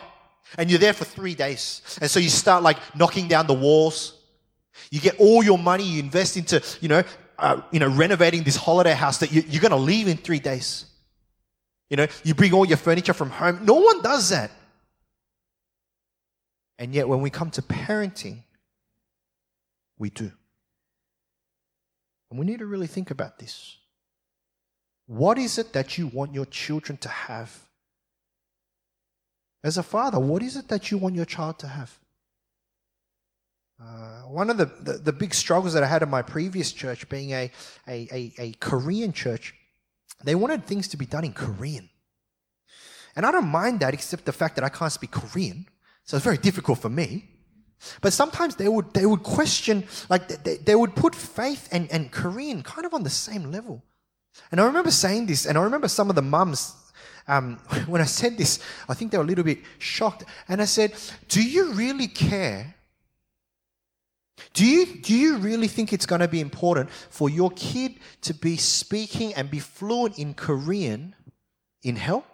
And 0.58 0.70
you're 0.70 0.80
there 0.80 0.94
for 0.94 1.04
three 1.04 1.36
days. 1.36 1.82
And 2.02 2.10
so 2.10 2.20
you 2.20 2.30
start 2.30 2.64
like 2.64 2.78
knocking 2.96 3.28
down 3.28 3.48
the 3.48 3.54
walls. 3.54 4.18
You 4.92 5.02
get 5.02 5.20
all 5.20 5.44
your 5.44 5.58
money, 5.58 5.84
you 5.84 6.00
invest 6.00 6.38
into, 6.38 6.64
you 6.80 6.88
know, 6.88 7.04
uh, 7.38 7.62
you 7.72 7.80
know, 7.80 7.90
renovating 7.90 8.44
this 8.44 8.56
holiday 8.56 8.94
house 8.94 9.18
that 9.18 9.32
you, 9.32 9.44
you're 9.48 9.62
going 9.62 9.72
to 9.72 9.78
leave 9.78 10.08
in 10.08 10.18
three 10.18 10.40
days. 10.40 10.86
You 11.90 11.98
know, 11.98 12.08
you 12.24 12.34
bring 12.34 12.54
all 12.54 12.66
your 12.66 12.78
furniture 12.78 13.14
from 13.14 13.30
home. 13.30 13.66
No 13.66 13.76
one 13.76 14.02
does 14.02 14.30
that. 14.30 14.52
And 16.78 16.94
yet, 16.94 17.08
when 17.08 17.22
we 17.22 17.30
come 17.30 17.52
to 17.52 17.62
parenting, 17.62 18.40
we 19.98 20.10
do. 20.10 20.32
And 22.36 22.40
we 22.42 22.52
need 22.52 22.60
to 22.60 22.66
really 22.66 22.88
think 22.88 23.12
about 23.12 23.40
this. 23.40 23.78
What 25.08 25.38
is 25.38 25.58
it 25.58 25.72
that 25.72 25.98
you 25.98 26.08
want 26.08 26.34
your 26.34 26.46
children 26.46 26.98
to 26.98 27.08
have? 27.08 27.50
As 29.64 29.78
a 29.78 29.84
father, 29.84 30.20
what 30.20 30.44
is 30.44 30.58
it 30.58 30.68
that 30.68 30.92
you 30.92 30.98
want 30.98 31.16
your 31.16 31.24
child 31.24 31.60
to 31.60 31.68
have? 31.70 31.98
Uh, 33.82 34.24
one 34.24 34.50
of 34.50 34.58
the, 34.58 34.66
the, 34.66 34.98
the, 34.98 35.14
big 35.14 35.34
struggles 35.34 35.74
that 35.76 35.84
I 35.84 35.88
had 35.88 36.04
in 36.04 36.10
my 36.10 36.22
previous 36.22 36.74
church, 36.74 37.08
being 37.08 37.32
a, 37.32 37.50
a, 37.88 38.10
a, 38.12 38.34
a 38.38 38.52
Korean 38.60 39.14
church, 39.14 39.54
they 40.26 40.36
wanted 40.36 40.66
things 40.66 40.90
to 40.90 40.98
be 40.98 41.06
done 41.06 41.24
in 41.24 41.32
Korean. 41.32 41.90
And 43.16 43.26
I 43.26 43.32
don't 43.32 43.48
mind 43.48 43.80
that, 43.80 43.94
except 43.94 44.26
the 44.26 44.34
fact 44.34 44.56
that 44.56 44.66
I 44.66 44.70
can't 44.70 44.92
speak 44.92 45.12
Korean. 45.12 45.68
So 46.04 46.18
it's 46.18 46.26
very 46.26 46.38
difficult 46.38 46.80
for 46.80 46.90
me. 46.90 47.30
But 48.02 48.14
sometimes 48.14 48.56
they 48.56 48.68
would, 48.68 48.94
they 48.94 49.06
would 49.06 49.24
question, 49.24 49.86
like, 50.10 50.28
they, 50.44 50.58
they 50.58 50.76
would 50.76 50.96
put 50.96 51.14
faith 51.14 51.70
and, 51.72 51.92
and 51.92 52.12
Korean 52.12 52.64
kind 52.64 52.86
of 52.86 52.94
on 52.94 53.04
the 53.04 53.10
same 53.10 53.52
level. 53.52 53.84
And 54.52 54.60
I 54.60 54.66
remember 54.66 54.92
saying 54.92 55.28
this, 55.28 55.46
and 55.46 55.58
I 55.58 55.62
remember 55.62 55.88
some 55.88 56.10
of 56.10 56.16
the 56.16 56.22
mums, 56.22 56.76
um, 57.28 57.58
when 57.88 58.02
I 58.02 58.06
said 58.06 58.38
this, 58.38 58.60
I 58.90 58.94
think 58.94 59.12
they 59.12 59.18
were 59.18 59.24
a 59.24 59.28
little 59.28 59.44
bit 59.44 59.60
shocked. 59.80 60.24
And 60.48 60.62
I 60.62 60.66
said, 60.66 60.94
Do 61.28 61.44
you 61.44 61.74
really 61.74 62.08
care 62.08 62.76
do 64.54 64.66
you, 64.66 64.86
do 64.86 65.14
you 65.14 65.38
really 65.38 65.68
think 65.68 65.94
it's 65.94 66.06
going 66.06 66.22
to 66.22 66.28
be 66.28 66.40
important 66.40 66.90
for 66.92 67.30
your 67.30 67.52
kid 67.52 67.96
to 68.22 68.34
be 68.34 68.58
speaking 68.58 69.34
and 69.34 69.50
be 69.50 69.60
fluent 69.60 70.18
in 70.18 70.34
Korean 70.34 71.16
in 71.84 71.96
hell? 71.96 72.26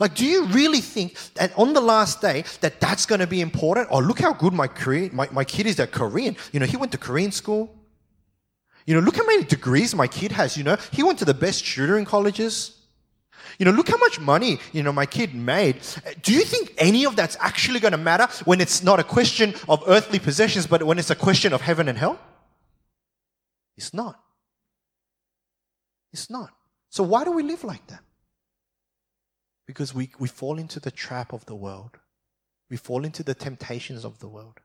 Like, 0.00 0.14
do 0.14 0.24
you 0.24 0.46
really 0.46 0.80
think 0.80 1.16
that 1.34 1.56
on 1.58 1.72
the 1.72 1.80
last 1.80 2.20
day 2.20 2.44
that 2.60 2.80
that's 2.80 3.06
going 3.06 3.20
to 3.20 3.26
be 3.26 3.40
important? 3.40 3.88
Oh, 3.90 4.00
look 4.00 4.18
how 4.18 4.32
good 4.32 4.52
my, 4.52 4.66
Korean, 4.66 5.14
my, 5.14 5.28
my 5.30 5.44
kid 5.44 5.66
is 5.66 5.78
at 5.78 5.92
Korean. 5.92 6.36
You 6.52 6.60
know, 6.60 6.66
he 6.66 6.76
went 6.76 6.92
to 6.92 6.98
Korean 6.98 7.30
school. 7.30 7.74
You 8.86 8.94
know, 8.94 9.00
look 9.00 9.16
how 9.16 9.24
many 9.24 9.44
degrees 9.44 9.94
my 9.94 10.06
kid 10.06 10.32
has. 10.32 10.56
You 10.56 10.64
know, 10.64 10.76
he 10.92 11.02
went 11.02 11.18
to 11.20 11.24
the 11.24 11.34
best 11.34 11.64
tutoring 11.64 12.04
colleges. 12.04 12.76
You 13.58 13.66
know, 13.66 13.70
look 13.70 13.88
how 13.88 13.96
much 13.98 14.18
money, 14.18 14.58
you 14.72 14.82
know, 14.82 14.92
my 14.92 15.06
kid 15.06 15.34
made. 15.34 15.80
Do 16.22 16.32
you 16.32 16.42
think 16.42 16.74
any 16.78 17.06
of 17.06 17.14
that's 17.14 17.36
actually 17.40 17.80
going 17.80 17.92
to 17.92 17.98
matter 17.98 18.26
when 18.44 18.60
it's 18.60 18.82
not 18.82 18.98
a 18.98 19.04
question 19.04 19.54
of 19.68 19.82
earthly 19.86 20.18
possessions, 20.18 20.66
but 20.66 20.82
when 20.82 20.98
it's 20.98 21.10
a 21.10 21.14
question 21.14 21.52
of 21.52 21.60
heaven 21.60 21.88
and 21.88 21.96
hell? 21.96 22.18
It's 23.76 23.94
not. 23.94 24.20
It's 26.12 26.30
not. 26.30 26.50
So 26.90 27.02
why 27.02 27.24
do 27.24 27.32
we 27.32 27.42
live 27.42 27.64
like 27.64 27.86
that? 27.88 28.03
Because 29.66 29.94
we, 29.94 30.10
we 30.18 30.28
fall 30.28 30.58
into 30.58 30.80
the 30.80 30.90
trap 30.90 31.32
of 31.32 31.46
the 31.46 31.54
world. 31.54 31.98
We 32.70 32.76
fall 32.76 33.04
into 33.04 33.22
the 33.22 33.34
temptations 33.34 34.04
of 34.04 34.18
the 34.18 34.28
world. 34.28 34.60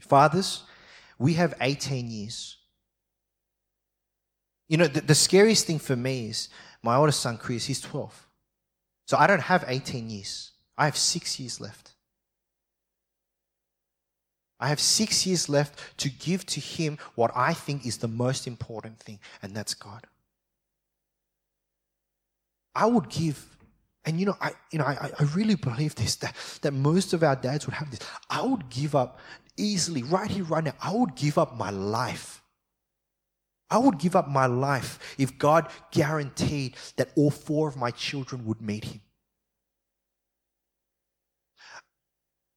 Fathers, 0.00 0.64
we 1.18 1.34
have 1.34 1.54
18 1.60 2.10
years 2.10 2.58
you 4.68 4.76
know, 4.76 4.86
the, 4.86 5.00
the 5.00 5.14
scariest 5.14 5.66
thing 5.66 5.78
for 5.78 5.96
me 5.96 6.28
is 6.30 6.48
my 6.82 6.96
oldest 6.96 7.20
son, 7.20 7.36
Chris, 7.36 7.66
he's 7.66 7.80
12. 7.80 8.26
So 9.06 9.16
I 9.16 9.26
don't 9.26 9.42
have 9.42 9.64
18 9.66 10.08
years. 10.08 10.52
I 10.76 10.86
have 10.86 10.96
six 10.96 11.38
years 11.38 11.60
left. 11.60 11.92
I 14.58 14.68
have 14.68 14.80
six 14.80 15.26
years 15.26 15.48
left 15.48 15.98
to 15.98 16.08
give 16.08 16.46
to 16.46 16.60
him 16.60 16.98
what 17.14 17.30
I 17.34 17.52
think 17.52 17.84
is 17.84 17.98
the 17.98 18.08
most 18.08 18.46
important 18.46 18.98
thing, 18.98 19.18
and 19.42 19.54
that's 19.54 19.74
God. 19.74 20.06
I 22.74 22.86
would 22.86 23.08
give, 23.08 23.44
and 24.04 24.18
you 24.18 24.26
know, 24.26 24.36
I, 24.40 24.52
you 24.70 24.78
know, 24.78 24.84
I, 24.84 25.10
I 25.18 25.22
really 25.34 25.54
believe 25.54 25.94
this 25.94 26.16
that, 26.16 26.34
that 26.62 26.72
most 26.72 27.12
of 27.12 27.22
our 27.22 27.36
dads 27.36 27.66
would 27.66 27.74
have 27.74 27.90
this. 27.90 28.00
I 28.28 28.42
would 28.42 28.68
give 28.68 28.94
up 28.94 29.18
easily, 29.56 30.02
right 30.02 30.30
here, 30.30 30.44
right 30.44 30.64
now, 30.64 30.74
I 30.82 30.92
would 30.92 31.14
give 31.14 31.38
up 31.38 31.56
my 31.56 31.70
life. 31.70 32.42
I 33.70 33.78
would 33.78 33.98
give 33.98 34.14
up 34.14 34.28
my 34.28 34.46
life 34.46 35.16
if 35.18 35.38
God 35.38 35.68
guaranteed 35.90 36.76
that 36.96 37.08
all 37.16 37.30
four 37.30 37.68
of 37.68 37.76
my 37.76 37.90
children 37.90 38.44
would 38.46 38.60
meet 38.60 38.84
Him. 38.84 39.00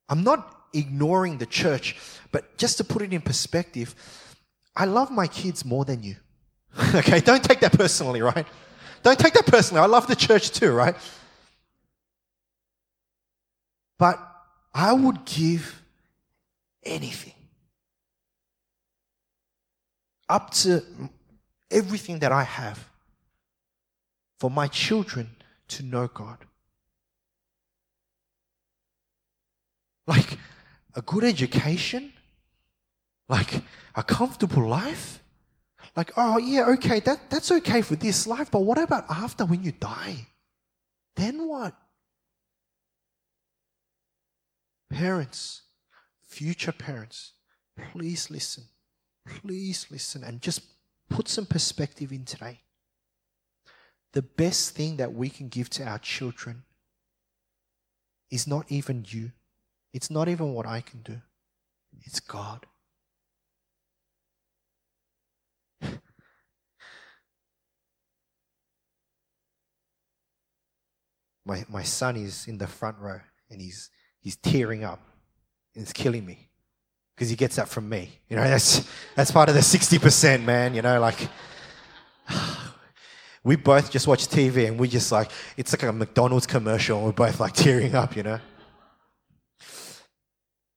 I'm 0.10 0.24
not 0.24 0.68
ignoring 0.74 1.38
the 1.38 1.46
church, 1.46 1.96
but 2.32 2.58
just 2.58 2.78
to 2.78 2.84
put 2.84 3.02
it 3.02 3.14
in 3.14 3.22
perspective, 3.22 3.96
I 4.76 4.86
love 4.86 5.12
my 5.12 5.28
kids 5.28 5.66
more 5.66 5.86
than 5.86 6.04
you. 6.04 6.16
okay, 6.96 7.20
don't 7.20 7.44
take 7.44 7.62
that 7.62 7.74
personally, 7.74 8.22
right? 8.22 8.46
Don't 9.04 9.20
take 9.20 9.34
that 9.34 9.46
personally. 9.46 9.82
I 9.82 9.86
love 9.86 10.08
the 10.08 10.16
church 10.16 10.52
too, 10.52 10.72
right? 10.72 10.96
But 13.98 14.20
I 14.74 14.94
would 14.94 15.26
give 15.26 15.82
anything 16.84 17.34
up 20.30 20.52
to 20.52 20.84
everything 21.72 22.20
that 22.20 22.32
I 22.32 22.44
have 22.44 22.90
for 24.40 24.50
my 24.50 24.68
children 24.68 25.30
to 25.70 25.84
know 25.84 26.08
God. 26.08 26.38
Like 30.06 30.38
a 30.96 31.02
good 31.02 31.24
education, 31.24 32.14
like 33.28 33.62
a 33.96 34.04
comfortable 34.04 34.68
life. 34.68 35.22
Like, 35.98 36.12
oh, 36.16 36.38
yeah, 36.38 36.68
okay, 36.74 37.00
that, 37.02 37.28
that's 37.32 37.52
okay 37.52 37.82
for 37.82 37.96
this 37.96 38.28
life, 38.28 38.52
but 38.52 38.60
what 38.60 38.78
about 38.78 39.06
after 39.10 39.46
when 39.46 39.64
you 39.64 39.72
die? 39.72 40.28
Then 41.16 41.48
what? 41.48 41.74
Parents, 44.92 45.64
future 46.24 46.72
parents, 46.72 47.32
please 47.92 48.30
listen. 48.30 48.66
Please 49.42 49.88
listen 49.90 50.24
and 50.24 50.40
just 50.40 50.62
put 51.10 51.28
some 51.28 51.48
perspective 51.48 52.12
in 52.12 52.26
today. 52.26 52.60
The 54.14 54.22
best 54.22 54.76
thing 54.76 54.98
that 54.98 55.14
we 55.14 55.30
can 55.30 55.50
give 55.50 55.68
to 55.72 55.84
our 55.84 55.98
children 55.98 56.64
is 58.30 58.46
not 58.46 58.72
even 58.72 59.04
you, 59.08 59.32
it's 59.94 60.12
not 60.12 60.30
even 60.30 60.54
what 60.54 60.68
I 60.68 60.82
can 60.82 61.02
do, 61.02 61.22
it's 62.06 62.20
God. 62.20 62.68
My, 71.48 71.66
my 71.70 71.84
son 71.84 72.18
is 72.18 72.46
in 72.48 72.58
the 72.58 72.68
front 72.68 72.98
row 73.00 73.20
and 73.50 73.62
he's, 73.62 73.90
he's 74.20 74.36
tearing 74.36 74.84
up. 74.84 75.02
And 75.74 75.84
it's 75.84 75.94
killing 75.94 76.26
me 76.26 76.50
because 77.16 77.30
he 77.30 77.36
gets 77.36 77.56
that 77.56 77.70
from 77.70 77.88
me. 77.88 78.20
You 78.30 78.36
know, 78.36 78.44
that's, 78.44 78.88
that's 79.16 79.32
part 79.32 79.48
of 79.48 79.56
the 79.56 79.62
60%, 79.62 80.44
man. 80.44 80.74
You 80.74 80.82
know, 80.82 81.00
like, 81.00 81.30
we 83.44 83.56
both 83.56 83.92
just 83.92 84.08
watch 84.08 84.28
TV 84.28 84.68
and 84.68 84.80
we 84.80 84.88
just 84.88 85.12
like, 85.12 85.32
it's 85.56 85.72
like 85.72 85.84
a 85.84 85.94
McDonald's 85.94 86.48
commercial 86.48 86.98
and 86.98 87.06
we're 87.06 87.14
both 87.14 87.40
like 87.40 87.54
tearing 87.54 87.96
up, 87.96 88.16
you 88.16 88.24
know. 88.24 88.40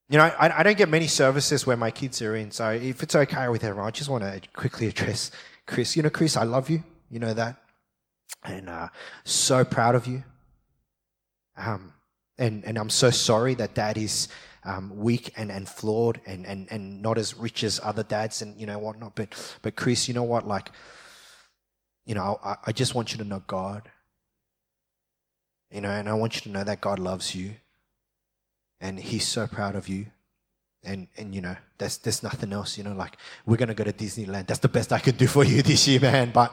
You 0.09 0.19
know, 0.19 0.25
I, 0.25 0.61
I 0.61 0.63
don't 0.63 0.77
get 0.77 0.89
many 0.89 1.07
services 1.07 1.67
where 1.67 1.77
my 1.77 1.91
kids 1.93 2.21
are 2.21 2.35
in, 2.35 2.51
so 2.51 2.71
if 2.71 3.03
it's 3.03 3.15
okay 3.15 3.49
with 3.49 3.63
everyone, 3.63 3.87
I 3.87 3.91
just 3.93 4.11
want 4.11 4.25
to 4.25 4.41
quickly 4.55 4.89
address 4.89 5.31
Chris. 5.67 5.97
You 5.97 6.03
know, 6.03 6.11
Chris, 6.11 6.37
I 6.37 6.43
love 6.43 6.69
you. 6.69 6.83
You 7.11 7.21
know 7.21 7.33
that. 7.33 7.63
And 8.43 8.69
uh, 8.69 8.89
so 9.25 9.65
proud 9.65 9.95
of 9.95 10.09
you. 10.09 10.25
Um, 11.61 11.93
and, 12.39 12.65
and 12.65 12.79
I'm 12.79 12.91
so 12.91 13.11
sorry 13.11 13.55
that 13.57 13.75
dad 13.75 13.99
is 13.99 14.29
um, 14.65 14.97
weak 14.97 15.33
and, 15.37 15.51
and 15.51 15.69
flawed 15.69 16.21
and, 16.27 16.47
and, 16.47 16.69
and 16.71 17.03
not 17.03 17.19
as 17.19 17.37
rich 17.37 17.65
as 17.65 17.81
other 17.83 18.03
dads 18.03 18.43
and, 18.43 18.59
you 18.59 18.67
know, 18.67 18.79
whatnot. 18.79 19.15
But, 19.15 19.59
but 19.63 19.77
Chris, 19.77 20.09
you 20.09 20.15
know 20.15 20.23
what? 20.23 20.47
Like, 20.47 20.71
you 22.07 22.15
know, 22.15 22.41
I, 22.43 22.57
I 22.67 22.73
just 22.73 22.95
want 22.95 23.13
you 23.13 23.19
to 23.19 23.25
know 23.25 23.43
God. 23.47 23.91
You 25.71 25.81
know, 25.81 25.91
and 25.91 26.09
I 26.09 26.15
want 26.15 26.35
you 26.35 26.41
to 26.43 26.49
know 26.49 26.65
that 26.65 26.81
God 26.81 26.99
loves 26.99 27.35
you. 27.35 27.53
And 28.81 28.99
He's 28.99 29.29
so 29.29 29.47
proud 29.47 29.77
of 29.77 29.89
you. 29.89 30.07
And, 30.83 31.09
and 31.19 31.35
you 31.35 31.43
know, 31.43 31.57
there's, 31.77 31.99
there's 31.99 32.23
nothing 32.23 32.55
else, 32.55 32.79
you 32.79 32.85
know, 32.85 32.95
like, 32.95 33.19
we're 33.45 33.59
to 33.59 33.75
go 33.75 33.85
to 33.85 33.93
Disneyland. 33.93 34.47
That's 34.47 34.61
the 34.61 34.69
best 34.69 34.95
I 34.95 34.99
can 34.99 35.15
do 35.15 35.27
for 35.27 35.45
you 35.45 35.61
this 35.71 35.87
year, 35.87 36.01
man. 36.01 36.31
But, 36.33 36.53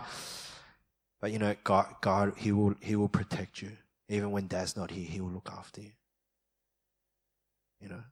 but 1.21 1.31
you 1.31 1.39
know, 1.39 1.55
God, 1.63 1.95
God, 2.01 2.33
He 2.35 2.51
will, 2.51 2.75
He 2.81 2.97
will 2.97 3.07
protect 3.07 3.61
you. 3.61 3.71
Even 4.09 4.31
when 4.31 4.47
dad's 4.47 4.77
not 4.77 4.91
here, 4.91 5.05
he 5.05 5.19
will 5.19 5.31
look 5.31 5.49
after 5.51 5.81
you. 5.81 5.91
You 7.81 7.89
know? 7.89 8.03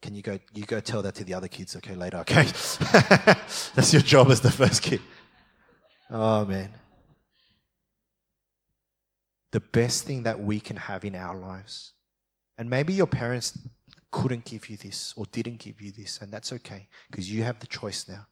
Can 0.00 0.14
you 0.16 0.22
go 0.22 0.38
you 0.52 0.64
go 0.64 0.80
tell 0.80 1.02
that 1.02 1.14
to 1.16 1.24
the 1.24 1.34
other 1.34 1.48
kids, 1.48 1.76
okay, 1.76 1.94
later, 1.94 2.18
okay? 2.18 2.42
That's 3.74 3.92
your 3.92 4.02
job 4.02 4.30
as 4.30 4.40
the 4.40 4.50
first 4.50 4.82
kid. 4.82 5.00
Oh 6.10 6.44
man. 6.44 6.70
The 9.52 9.60
best 9.60 10.04
thing 10.04 10.24
that 10.24 10.40
we 10.40 10.58
can 10.60 10.76
have 10.76 11.04
in 11.04 11.14
our 11.14 11.36
lives. 11.36 11.92
And 12.58 12.68
maybe 12.68 12.94
your 12.94 13.06
parents 13.06 13.56
couldn't 14.10 14.44
give 14.44 14.68
you 14.68 14.76
this 14.76 15.14
or 15.16 15.26
didn't 15.26 15.58
give 15.58 15.80
you 15.80 15.92
this, 15.92 16.20
and 16.20 16.32
that's 16.32 16.52
okay, 16.52 16.88
because 17.10 17.30
you 17.30 17.42
have 17.44 17.60
the 17.60 17.66
choice 17.66 18.08
now. 18.08 18.26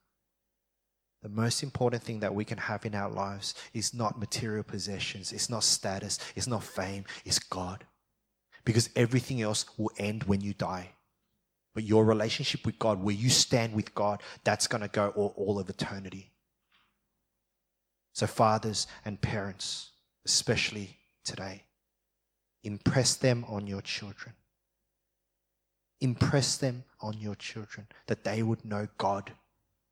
The 1.22 1.28
most 1.28 1.62
important 1.62 2.02
thing 2.02 2.20
that 2.20 2.34
we 2.34 2.44
can 2.44 2.56
have 2.56 2.86
in 2.86 2.94
our 2.94 3.10
lives 3.10 3.54
is 3.74 3.92
not 3.92 4.18
material 4.18 4.62
possessions, 4.62 5.32
it's 5.32 5.50
not 5.50 5.64
status, 5.64 6.18
it's 6.34 6.46
not 6.46 6.64
fame, 6.64 7.04
it's 7.24 7.38
God. 7.38 7.84
Because 8.64 8.90
everything 8.96 9.42
else 9.42 9.66
will 9.76 9.90
end 9.98 10.24
when 10.24 10.40
you 10.40 10.54
die. 10.54 10.90
But 11.74 11.84
your 11.84 12.04
relationship 12.04 12.66
with 12.66 12.78
God, 12.78 13.02
where 13.02 13.14
you 13.14 13.30
stand 13.30 13.74
with 13.74 13.94
God, 13.94 14.22
that's 14.44 14.66
going 14.66 14.82
to 14.82 14.88
go 14.88 15.08
all, 15.10 15.34
all 15.36 15.58
of 15.58 15.68
eternity. 15.68 16.30
So, 18.12 18.26
fathers 18.26 18.86
and 19.04 19.20
parents, 19.20 19.90
especially 20.26 20.96
today, 21.24 21.64
impress 22.64 23.14
them 23.14 23.44
on 23.48 23.66
your 23.66 23.82
children. 23.82 24.34
Impress 26.00 26.56
them 26.56 26.84
on 27.00 27.20
your 27.20 27.34
children 27.34 27.86
that 28.06 28.24
they 28.24 28.42
would 28.42 28.64
know 28.64 28.88
God 28.98 29.32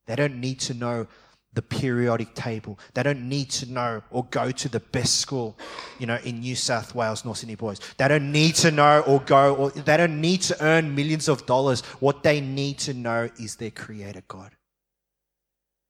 they 0.08 0.16
don't 0.16 0.40
need 0.40 0.58
to 0.60 0.74
know 0.74 1.06
the 1.52 1.62
periodic 1.62 2.34
table. 2.34 2.78
They 2.94 3.02
don't 3.02 3.28
need 3.28 3.50
to 3.50 3.70
know 3.70 4.02
or 4.10 4.24
go 4.30 4.50
to 4.50 4.68
the 4.68 4.80
best 4.80 5.16
school, 5.16 5.58
you 5.98 6.06
know, 6.06 6.18
in 6.24 6.40
New 6.40 6.56
South 6.56 6.94
Wales, 6.94 7.24
North 7.24 7.38
Sydney 7.38 7.56
Boys. 7.56 7.78
They 7.98 8.08
don't 8.08 8.32
need 8.32 8.54
to 8.56 8.70
know 8.70 9.00
or 9.00 9.20
go, 9.20 9.54
or 9.54 9.70
they 9.70 9.96
don't 9.96 10.20
need 10.20 10.42
to 10.42 10.64
earn 10.64 10.94
millions 10.94 11.28
of 11.28 11.46
dollars. 11.46 11.82
What 12.00 12.22
they 12.22 12.40
need 12.40 12.78
to 12.78 12.94
know 12.94 13.28
is 13.38 13.56
their 13.56 13.70
Creator 13.70 14.22
God. 14.28 14.52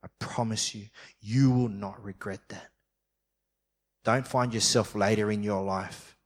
I 0.03 0.09
promise 0.19 0.75
you, 0.75 0.87
you 1.21 1.51
will 1.51 1.69
not 1.69 2.03
regret 2.05 2.41
that. 2.49 2.71
Don't 4.05 4.27
find 4.27 4.53
yourself 4.53 4.95
later 4.95 5.31
in 5.31 5.43
your 5.43 5.63
life. 5.63 6.17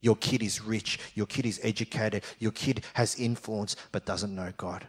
Your 0.00 0.16
kid 0.16 0.42
is 0.42 0.60
rich, 0.60 0.98
your 1.14 1.26
kid 1.26 1.46
is 1.46 1.60
educated, 1.62 2.22
your 2.38 2.52
kid 2.52 2.84
has 2.94 3.18
influence, 3.18 3.74
but 3.90 4.06
doesn't 4.06 4.34
know 4.34 4.52
God. 4.56 4.86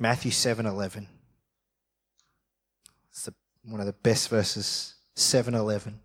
Matthew 0.00 0.30
7:11. 0.30 1.08
It's 3.10 3.28
one 3.64 3.80
of 3.80 3.86
the 3.86 3.92
best 3.92 4.28
verses, 4.28 4.94
7:11. 5.14 6.00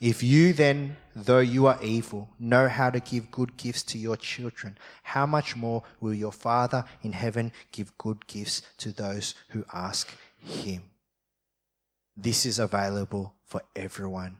If 0.00 0.22
you 0.22 0.52
then, 0.52 0.96
though 1.14 1.38
you 1.38 1.66
are 1.66 1.80
evil, 1.82 2.28
know 2.38 2.68
how 2.68 2.90
to 2.90 2.98
give 2.98 3.30
good 3.30 3.56
gifts 3.56 3.84
to 3.84 3.98
your 3.98 4.16
children, 4.16 4.76
how 5.04 5.26
much 5.26 5.54
more 5.54 5.84
will 6.00 6.14
your 6.14 6.32
Father 6.32 6.84
in 7.02 7.12
heaven 7.12 7.52
give 7.70 7.96
good 7.98 8.26
gifts 8.26 8.62
to 8.78 8.90
those 8.90 9.34
who 9.50 9.64
ask 9.72 10.16
him? 10.38 10.90
This 12.16 12.44
is 12.44 12.58
available 12.58 13.34
for 13.44 13.62
everyone, 13.76 14.38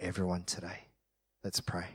everyone 0.00 0.42
today. 0.42 0.88
Let's 1.44 1.60
pray. 1.60 1.86